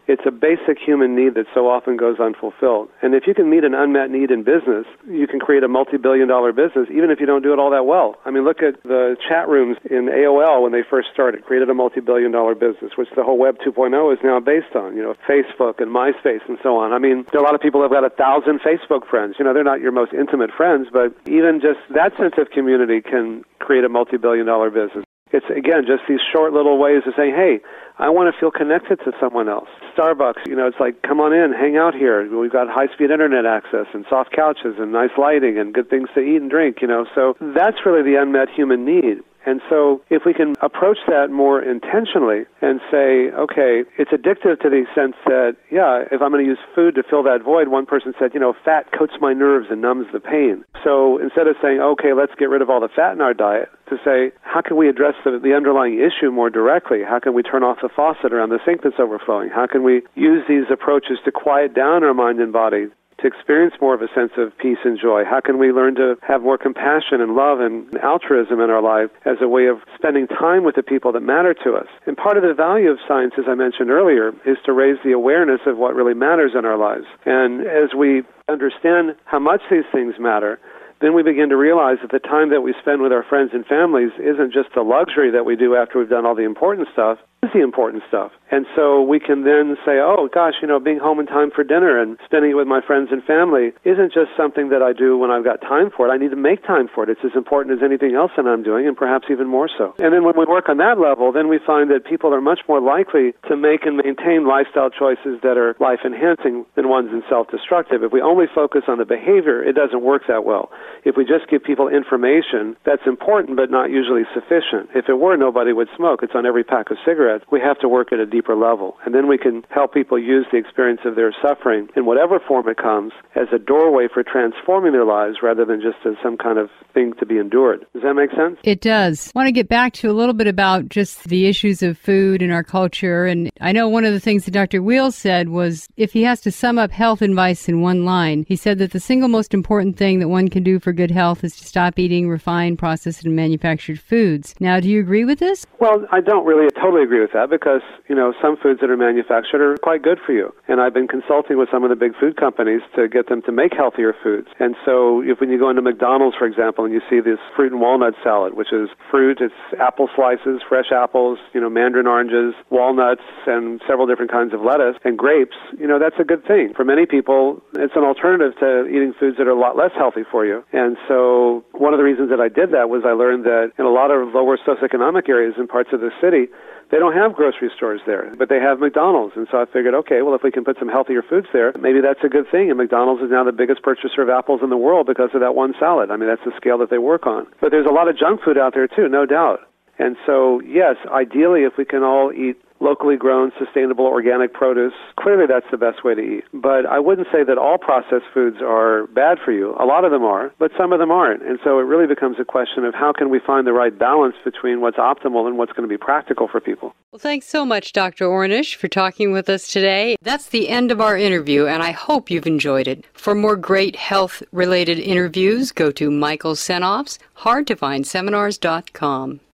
It's 0.09 0.23
a 0.27 0.31
basic 0.31 0.79
human 0.79 1.15
need 1.15 1.35
that 1.35 1.47
so 1.55 1.69
often 1.69 1.97
goes 1.97 2.19
unfulfilled. 2.19 2.88
And 3.03 3.15
if 3.15 3.27
you 3.27 3.35
can 3.35 3.49
meet 3.49 3.65
an 3.65 3.75
unmet 3.75 4.11
need 4.11 4.31
in 4.31 4.43
business, 4.43 4.87
you 5.07 5.27
can 5.27 5.38
create 5.38 5.62
a 5.62 5.69
multi 5.69 5.97
billion 5.97 6.29
dollar 6.29 6.53
business, 6.53 6.88
even 6.91 7.11
if 7.11 7.21
you 7.21 7.27
don't 7.27 7.43
do 7.43 7.53
it 7.53 7.59
all 7.59 7.71
that 7.71 7.87
well. 7.87 8.17
I 8.25 8.31
mean, 8.31 8.45
look 8.45 8.62
at 8.62 8.83
the 8.83 9.17
chat 9.29 9.49
rooms 9.49 9.77
in 9.91 10.07
AOL 10.11 10.62
when 10.62 10.73
they 10.73 10.83
first 10.83 11.09
started, 11.12 11.45
created 11.45 11.71
a 11.71 11.75
multi 11.75 12.01
billion 12.01 12.33
dollar 12.33 12.55
business, 12.55 12.93
which 12.97 13.09
the 13.15 13.23
whole 13.23 13.38
Web 13.38 13.59
2.0 13.65 14.12
is 14.12 14.19
now 14.25 14.41
based 14.41 14.75
on, 14.75 14.97
you 14.97 15.03
know, 15.03 15.15
Facebook 15.29 15.81
and 15.81 15.95
MySpace 15.95 16.43
and 16.49 16.59
so 16.62 16.77
on. 16.77 16.93
I 16.93 16.99
mean, 16.99 17.25
a 17.33 17.41
lot 17.41 17.55
of 17.55 17.61
people 17.61 17.81
have 17.83 17.91
got 17.91 18.05
a 18.05 18.11
thousand 18.11 18.61
Facebook 18.61 19.07
friends. 19.07 19.37
You 19.38 19.45
know, 19.45 19.55
they're 19.55 19.65
not 19.65 19.81
your 19.81 19.93
most 19.93 20.12
intimate 20.12 20.51
friends, 20.57 20.88
but 20.93 21.15
even 21.27 21.61
just 21.61 21.79
that 21.95 22.17
sense 22.17 22.35
of 22.38 22.51
community 22.51 23.01
can 23.01 23.45
create 23.61 23.85
a 23.85 23.88
multi 23.88 24.17
billion 24.17 24.47
dollar 24.47 24.71
business. 24.71 25.05
It's 25.33 25.47
again 25.51 25.85
just 25.87 26.03
these 26.09 26.21
short 26.33 26.53
little 26.53 26.79
ways 26.79 27.03
of 27.07 27.14
saying, 27.16 27.35
"Hey, 27.35 27.61
I 27.99 28.11
want 28.11 28.33
to 28.33 28.38
feel 28.38 28.51
connected 28.51 29.01
to 29.01 29.12
someone 29.18 29.49
else." 29.49 29.68
Starbucks, 29.97 30.47
you 30.47 30.55
know, 30.55 30.66
it's 30.66 30.79
like, 30.79 31.03
"Come 31.03 31.21
on 31.21 31.33
in, 31.33 31.53
hang 31.53 31.77
out 31.77 31.95
here. 31.95 32.27
We've 32.29 32.53
got 32.53 32.68
high-speed 32.68 33.11
internet 33.11 33.47
access 33.47 33.87
and 33.95 34.05
soft 34.09 34.33
couches 34.33 34.79
and 34.79 34.92
nice 34.92 35.16
lighting 35.16 35.59
and 35.59 35.73
good 35.73 35.88
things 35.88 36.09
to 36.14 36.21
eat 36.21 36.40
and 36.40 36.51
drink." 36.51 36.83
You 36.83 36.88
know, 36.88 37.07
so 37.14 37.37
that's 37.40 37.85
really 37.87 38.03
the 38.03 38.16
unmet 38.16 38.51
human 38.51 38.85
need. 38.85 39.23
And 39.45 39.61
so 39.69 40.03
if 40.11 40.23
we 40.25 40.35
can 40.35 40.55
approach 40.61 40.99
that 41.09 41.31
more 41.31 41.61
intentionally 41.61 42.45
and 42.61 42.81
say, 42.91 43.31
okay, 43.35 43.85
it's 43.99 44.11
addictive 44.11 44.61
to 44.61 44.71
the 44.71 44.85
sense 44.95 45.15
that, 45.27 45.57
yeah, 45.71 46.05
if 46.11 46.23
I'm 46.23 46.31
going 46.31 46.45
to 46.45 46.51
use 46.51 46.63
food 46.75 46.95
to 46.95 47.03
fill 47.03 47.23
that 47.25 47.43
void, 47.45 47.69
one 47.69 47.87
person 47.87 48.15
said, 48.19 48.35
you 48.35 48.41
know, 48.41 48.55
fat 48.65 48.93
coats 48.97 49.15
my 49.21 49.33
nerves 49.33 49.67
and 49.71 49.81
numbs 49.81 50.07
the 50.13 50.21
pain. 50.21 50.65
So 50.85 51.19
instead 51.19 51.47
of 51.47 51.57
saying, 51.61 51.81
okay, 51.81 52.13
let's 52.13 52.33
get 52.39 52.51
rid 52.51 52.63
of 52.63 52.71
all 52.71 52.81
the 52.81 52.89
fat 52.89 53.13
in 53.13 53.21
our 53.21 53.35
diet, 53.35 53.69
to 53.89 53.97
say, 54.05 54.33
how 54.43 54.63
can 54.63 54.77
we 54.77 54.89
address 54.89 55.15
the, 55.25 55.39
the 55.43 55.55
underlying 55.55 55.99
issue 55.99 56.31
more 56.31 56.49
directly? 56.49 57.03
How 57.03 57.19
can 57.19 57.35
we 57.35 57.43
turn 57.43 57.63
off 57.63 57.79
the 57.83 57.91
faucet 57.95 58.33
around 58.33 58.51
the 58.51 58.61
sink 58.65 58.83
that's 58.83 58.99
overflowing? 58.99 59.51
How 59.51 59.67
can 59.67 59.83
we 59.83 60.03
use 60.15 60.45
these 60.49 60.65
approaches 60.73 61.19
to 61.25 61.33
quiet 61.33 61.75
down 61.75 62.05
our 62.05 62.15
mind 62.15 62.41
and 62.41 62.53
body 62.53 62.87
to 63.23 63.27
experience 63.27 63.75
more 63.81 63.95
of 63.95 64.03
a 64.03 64.09
sense 64.15 64.33
of 64.37 64.57
peace 64.59 64.79
and 64.85 64.99
joy? 65.01 65.25
How 65.25 65.41
can 65.41 65.59
we 65.59 65.73
learn 65.73 65.95
to 65.97 66.17
have 66.23 66.43
more 66.43 66.59
compassion 66.59 67.21
and 67.21 67.35
love 67.35 67.61
and 67.61 67.89
altruism 67.99 68.61
in 68.61 68.71
our 68.71 68.83
life 68.83 69.11
as 69.25 69.39
a 69.41 69.49
way 69.49 69.67
of 69.67 69.79
spending 69.97 70.27
time 70.27 70.65
with 70.65 70.75
the 70.75 70.83
people 70.83 71.13
that 71.13 71.23
matter 71.23 71.55
to 71.65 71.75
us? 71.75 71.87
And 72.07 72.17
part 72.17 72.37
of 72.37 72.43
the 72.43 72.55
value 72.55 72.91
of 72.91 72.99
science, 73.09 73.35
as 73.39 73.45
I 73.49 73.55
mentioned 73.55 73.91
earlier, 73.91 74.33
is 74.45 74.59
to 74.67 74.73
raise 74.73 74.99
the 75.05 75.13
awareness 75.13 75.61
of 75.67 75.79
what 75.79 75.95
really 75.95 76.15
matters 76.15 76.53
in 76.59 76.65
our 76.65 76.77
lives. 76.77 77.07
And 77.25 77.67
as 77.67 77.95
we 77.97 78.23
understand 78.49 79.17
how 79.25 79.39
much 79.39 79.63
these 79.71 79.87
things 79.93 80.15
matter, 80.19 80.61
then 81.01 81.15
we 81.15 81.23
begin 81.23 81.49
to 81.49 81.57
realize 81.57 81.99
that 82.03 82.13
the 82.13 82.21
time 82.21 82.51
that 82.51 82.61
we 82.61 82.75
spend 82.81 83.03
with 83.03 83.13
our 83.13 83.25
friends 83.25 83.51
and 83.53 83.67
families 83.67 84.13
isn't 84.19 84.53
just 84.53 84.77
a 84.77 84.83
luxury 84.83 85.31
that 85.33 85.45
we 85.45 85.57
do 85.57 85.75
after 85.75 85.99
we've 85.99 86.09
done 86.09 86.25
all 86.25 86.37
the 86.37 86.45
important 86.45 86.87
stuff, 86.93 87.19
it's 87.53 87.59
the 87.59 87.63
important 87.63 88.03
stuff. 88.09 88.33
And 88.51 88.67
so 88.77 89.03
we 89.03 89.19
can 89.19 89.45
then 89.45 89.77
say, 89.85 89.99
oh 89.99 90.29
gosh, 90.33 90.55
you 90.63 90.69
know, 90.69 90.79
being 90.79 90.99
home 90.99 91.19
in 91.19 91.27
time 91.27 91.51
for 91.51 91.65
dinner 91.65 92.01
and 92.01 92.17
spending 92.25 92.53
it 92.53 92.55
with 92.55 92.69
my 92.69 92.81
friends 92.81 93.09
and 93.11 93.25
family 93.25 93.73
isn't 93.85 94.13
just 94.13 94.31
something 94.37 94.69
that 94.69 94.81
I 94.81 94.93
do 94.93 95.19
when 95.19 95.31
I've 95.31 95.43
got 95.43 95.61
time 95.61 95.91
for 95.91 96.07
it. 96.07 96.13
I 96.13 96.19
need 96.19 96.31
to 96.31 96.37
make 96.37 96.65
time 96.65 96.87
for 96.87 97.03
it. 97.03 97.09
It's 97.11 97.25
as 97.25 97.35
important 97.35 97.77
as 97.77 97.83
anything 97.83 98.15
else 98.15 98.31
that 98.37 98.47
I'm 98.47 98.63
doing 98.63 98.87
and 98.87 98.97
perhaps 98.97 99.27
even 99.31 99.49
more 99.49 99.69
so. 99.69 99.95
And 99.99 100.13
then 100.15 100.23
when 100.23 100.37
we 100.37 100.45
work 100.45 100.69
on 100.69 100.77
that 100.79 101.01
level, 101.01 101.33
then 101.33 101.49
we 101.49 101.59
find 101.59 101.91
that 101.91 102.05
people 102.05 102.33
are 102.33 102.41
much 102.41 102.61
more 102.69 102.81
likely 102.81 103.33
to 103.49 103.57
make 103.57 103.85
and 103.85 103.97
maintain 103.97 104.47
lifestyle 104.47 104.91
choices 104.91 105.41
that 105.43 105.57
are 105.57 105.75
life 105.81 106.05
enhancing 106.05 106.65
than 106.77 106.89
ones 106.89 107.11
in 107.11 107.25
self 107.29 107.49
destructive. 107.51 108.05
If 108.05 108.13
we 108.13 108.21
only 108.21 108.47
focus 108.55 108.85
on 108.87 108.99
the 108.99 109.09
behavior, 109.09 109.65
it 109.65 109.73
doesn't 109.73 110.05
work 110.05 110.29
that 110.29 110.45
well. 110.45 110.71
If 111.05 111.17
we 111.17 111.25
just 111.25 111.49
give 111.51 111.65
people 111.65 111.89
information, 111.89 112.77
that's 112.85 113.03
important 113.07 113.57
but 113.57 113.71
not 113.71 113.91
usually 113.91 114.29
sufficient. 114.33 114.93
If 114.95 115.09
it 115.09 115.19
were, 115.19 115.37
nobody 115.37 115.73
would 115.73 115.89
smoke. 115.97 116.23
It's 116.23 116.37
on 116.37 116.47
every 116.47 116.65
pack 116.65 116.93
of 116.93 116.99
cigarettes 117.05 117.32
cigarettes. 117.33 117.51
We 117.51 117.61
have 117.61 117.79
to 117.81 117.88
work 117.88 118.12
at 118.12 118.18
a 118.18 118.27
deeper 118.27 118.57
level. 118.57 118.97
And 119.05 119.14
then 119.14 119.29
we 119.29 119.38
can 119.38 119.64
help 119.71 119.95
people 119.95 120.18
use 120.18 120.47
the 120.51 120.59
experience 120.59 121.01
of 121.05 121.16
their 121.16 121.35
suffering 121.42 121.88
in 121.97 122.07
whatever 122.07 122.40
form 122.47 122.68
it 122.68 122.77
comes 122.77 123.12
as 123.35 123.49
a 123.53 123.59
doorway 123.59 124.09
for 124.12 124.23
transforming 124.23 124.92
their 124.92 125.05
lives 125.05 125.38
rather 125.42 125.64
than 125.64 125.81
just 125.81 126.05
as 126.07 126.14
some 126.23 126.37
kind 126.37 126.59
of 126.59 126.71
thing 126.95 127.12
to 127.18 127.27
be 127.27 127.38
endured. 127.38 127.85
Does 127.92 128.03
that 128.03 128.14
make 128.14 128.31
sense? 128.31 128.59
It 128.62 128.81
does. 128.81 129.31
I 129.35 129.38
want 129.38 129.49
to 129.49 129.53
get 129.53 129.68
back 129.68 129.92
to 129.95 130.11
a 130.11 130.12
little 130.12 130.35
bit 130.35 130.47
about 130.47 130.88
just 130.88 131.25
the 131.25 131.47
issues 131.47 131.83
of 131.83 131.99
food 131.99 132.42
in 132.42 132.51
our 132.51 132.62
culture. 132.62 133.27
And 133.27 133.51
I 133.61 133.73
know 133.73 133.88
one 133.88 134.05
of 134.05 134.12
the 134.12 134.21
things 134.21 134.45
that 134.45 134.53
Dr. 134.53 134.83
Weil's 134.83 135.16
said 135.16 135.49
was 135.49 135.88
if 135.97 136.12
he 136.12 136.23
has 136.23 136.40
to 136.42 136.53
sum 136.53 136.79
up 136.79 136.90
health 136.90 137.23
advice 137.23 137.68
in 137.68 137.81
one 137.81 138.05
line, 138.05 138.45
he 138.49 138.57
said 138.57 138.79
that 138.79 138.92
the 138.92 139.01
single 139.01 139.29
most 139.29 139.55
important 139.55 139.97
thing 139.97 140.18
that 140.18 140.29
one 140.29 140.49
can 140.49 140.62
do 140.62 140.79
for 140.79 140.92
good 140.92 141.11
health 141.11 141.45
is 141.45 141.57
to 141.57 141.64
stop 141.64 141.99
eating 141.99 142.29
refined, 142.29 142.79
processed, 142.79 143.25
and 143.25 143.35
manufactured 143.35 144.01
foods. 144.01 144.55
Now, 144.61 144.81
do 144.81 144.88
you 144.88 145.01
agree 145.01 145.25
with 145.25 145.38
this? 145.38 145.66
Well, 145.79 146.07
I 146.11 146.21
don't 146.21 146.45
really 146.45 146.68
totally 146.71 147.03
agree 147.03 147.22
with 147.23 147.31
that 147.33 147.49
because, 147.49 147.87
you 148.09 148.15
know, 148.15 148.35
some 148.43 148.57
foods 148.59 148.81
that 148.83 148.91
are 148.91 148.97
manufactured 148.97 149.63
are 149.63 149.79
quite 149.79 150.03
good 150.03 150.19
for 150.19 150.33
you. 150.33 150.51
And 150.67 150.81
I've 150.81 150.93
been 150.93 151.07
consulting 151.07 151.57
with 151.57 151.71
some 151.71 151.85
of 151.87 151.91
the 151.91 151.97
big 151.97 152.19
food 152.19 152.37
companies 152.37 152.83
to 152.97 153.07
get 153.07 153.29
them 153.31 153.43
to 153.47 153.53
make 153.53 153.73
healthier 153.73 154.11
foods. 154.11 154.49
And 154.59 154.75
so 154.85 155.23
if 155.23 155.39
when 155.39 155.51
you 155.51 155.59
go 155.59 155.71
into 155.71 155.83
McDonald's, 155.83 156.37
for 156.37 156.47
example, 156.47 156.85
and 156.85 156.93
you 156.93 157.01
see 157.09 157.21
this 157.21 157.39
fruit 157.55 157.71
and 157.71 157.81
walnut 157.81 158.15
salad, 158.23 158.55
which 158.55 158.73
is 158.73 158.91
fruit, 159.11 159.39
it's 159.41 159.55
apple 159.79 160.09
slices, 160.17 160.61
fresh 160.69 160.91
apples, 160.91 161.39
you 161.55 161.61
know, 161.61 161.71
mandarin 161.71 162.07
oranges, 162.07 162.55
walnuts, 162.71 163.23
and 163.47 163.81
several 163.87 164.07
different 164.07 164.31
kinds 164.31 164.53
of 164.53 164.61
lettuce 164.61 164.97
and 165.05 165.17
grapes, 165.17 165.57
you 165.79 165.87
know, 165.87 165.99
that's 165.99 166.19
a 166.19 166.25
good 166.25 166.45
thing. 166.45 166.73
For 166.75 166.85
many 166.85 167.07
people, 167.07 167.63
it's 167.75 167.95
an 167.95 168.03
alternative 168.03 168.59
to 168.59 168.87
eating 168.89 169.15
foods 169.19 169.39
that 169.39 169.47
are 169.47 169.55
a 169.55 169.59
lot 169.59 169.77
less 169.77 169.93
healthy 169.95 170.25
for 170.29 170.45
you. 170.45 170.65
And 170.73 170.97
so 171.07 171.65
one 171.73 171.95
of 171.95 171.99
the 171.99 172.05
reasons 172.05 172.31
that 172.31 172.41
I 172.41 172.49
did 172.49 172.73
that 172.73 172.89
was 172.89 173.03
I 173.07 173.13
learned 173.13 173.45
that 173.45 173.73
in 173.79 173.85
a 173.85 173.93
lot 173.93 174.11
of 174.11 174.35
lower 174.35 174.59
socioeconomic 174.59 175.29
areas 175.29 175.55
in 175.59 175.69
parts 175.69 175.91
of 175.93 176.01
the 176.01 176.11
city, 176.21 176.49
they 176.91 176.99
don't 176.99 177.12
have 177.12 177.35
grocery 177.35 177.70
stores 177.77 178.01
there, 178.07 178.35
but 178.37 178.48
they 178.48 178.59
have 178.59 178.81
McDonald's. 178.81 179.35
And 179.37 179.46
so 179.51 179.61
I 179.61 179.66
figured, 179.66 179.94
okay, 179.94 180.22
well, 180.22 180.35
if 180.35 180.42
we 180.42 180.51
can 180.51 180.64
put 180.64 180.79
some 180.79 180.88
healthier 180.88 181.22
foods 181.22 181.46
there, 181.53 181.72
maybe 181.79 182.01
that's 182.01 182.25
a 182.25 182.29
good 182.29 182.51
thing. 182.51 182.68
And 182.70 182.79
McDonald's 182.79 183.22
is 183.22 183.31
now 183.31 183.44
the 183.44 183.53
biggest 183.53 183.83
purchaser 183.83 184.22
of 184.22 184.29
apples 184.29 184.61
in 184.62 184.70
the 184.70 184.77
world 184.77 185.07
because 185.07 185.31
of 185.35 185.40
that 185.40 185.55
one 185.55 185.75
salad. 185.79 186.11
I 186.11 186.16
mean, 186.16 186.29
that's 186.29 186.44
the 186.44 186.53
scale 186.57 186.79
that 186.79 186.90
they 186.90 186.98
work 186.98 187.27
on. 187.27 187.46
But 187.61 187.70
there's 187.70 187.87
a 187.87 187.92
lot 187.92 188.09
of 188.09 188.18
junk 188.18 188.42
food 188.42 188.59
out 188.59 188.75
there, 188.75 188.88
too, 188.88 189.09
no 189.09 189.27
doubt. 189.27 189.61
And 189.98 190.16
so, 190.27 190.61
yes, 190.62 190.96
ideally, 191.12 191.62
if 191.62 191.77
we 191.77 191.85
can 191.85 192.03
all 192.03 192.33
eat 192.33 192.57
locally 192.83 193.16
grown, 193.16 193.53
sustainable, 193.59 194.05
organic 194.05 194.53
produce, 194.53 194.92
clearly 195.18 195.47
that's 195.47 195.71
the 195.71 195.77
best 195.77 196.05
way 196.05 196.14
to 196.14 196.21
eat. 196.21 196.45
But 196.53 196.85
I 196.85 196.99
wouldn't 196.99 197.29
say 197.33 197.45
that 197.45 197.57
all 197.57 197.79
processed 197.79 198.27
foods 198.35 198.57
are 198.61 199.07
bad 199.07 199.38
for 199.45 199.53
you. 199.53 199.77
A 199.79 199.87
lot 199.87 200.05
of 200.05 200.11
them 200.11 200.25
are, 200.25 200.53
but 200.59 200.73
some 200.77 200.92
of 200.92 200.99
them 200.99 201.11
aren't. 201.11 201.42
And 201.42 201.59
so 201.62 201.79
it 201.79 201.83
really 201.83 202.07
becomes 202.07 202.37
a 202.40 202.45
question 202.45 202.85
of 202.85 202.95
how 202.95 203.12
can 203.12 203.31
we 203.31 203.38
find 203.38 203.66
the 203.66 203.73
right 203.73 203.97
balance 203.97 204.35
between 204.45 204.81
what's 204.81 204.97
optimal 204.97 205.47
and 205.47 205.57
what's 205.57 205.73
going 205.73 205.88
to 205.88 205.92
be 205.92 205.97
practical 205.97 206.49
for 206.49 206.61
people. 206.61 206.95
Well, 207.12 207.21
thanks 207.21 207.47
so 207.47 207.64
much, 207.64 207.92
Dr. 207.92 208.27
Ornish, 208.27 208.75
for 208.75 208.88
talking 208.88 209.33
with 209.33 209.49
us 209.49 209.68
today. 209.68 210.16
That's 210.23 210.49
the 210.49 210.68
end 210.68 210.90
of 210.90 211.01
our 211.01 211.16
interview, 211.16 211.66
and 211.66 211.83
I 211.83 211.92
hope 211.92 212.31
you've 212.31 212.47
enjoyed 212.47 212.88
it. 212.88 213.05
For 213.12 213.35
more 213.35 213.55
great 213.55 213.97
health 213.97 214.42
related 214.51 214.99
interviews, 214.99 215.73
go 215.73 215.90
to 215.92 216.11
Michael 216.11 216.55
Senoff's 216.55 217.18
hard 217.35 217.66
to 217.66 217.77
find 217.77 218.07
seminars.com. 218.07 219.40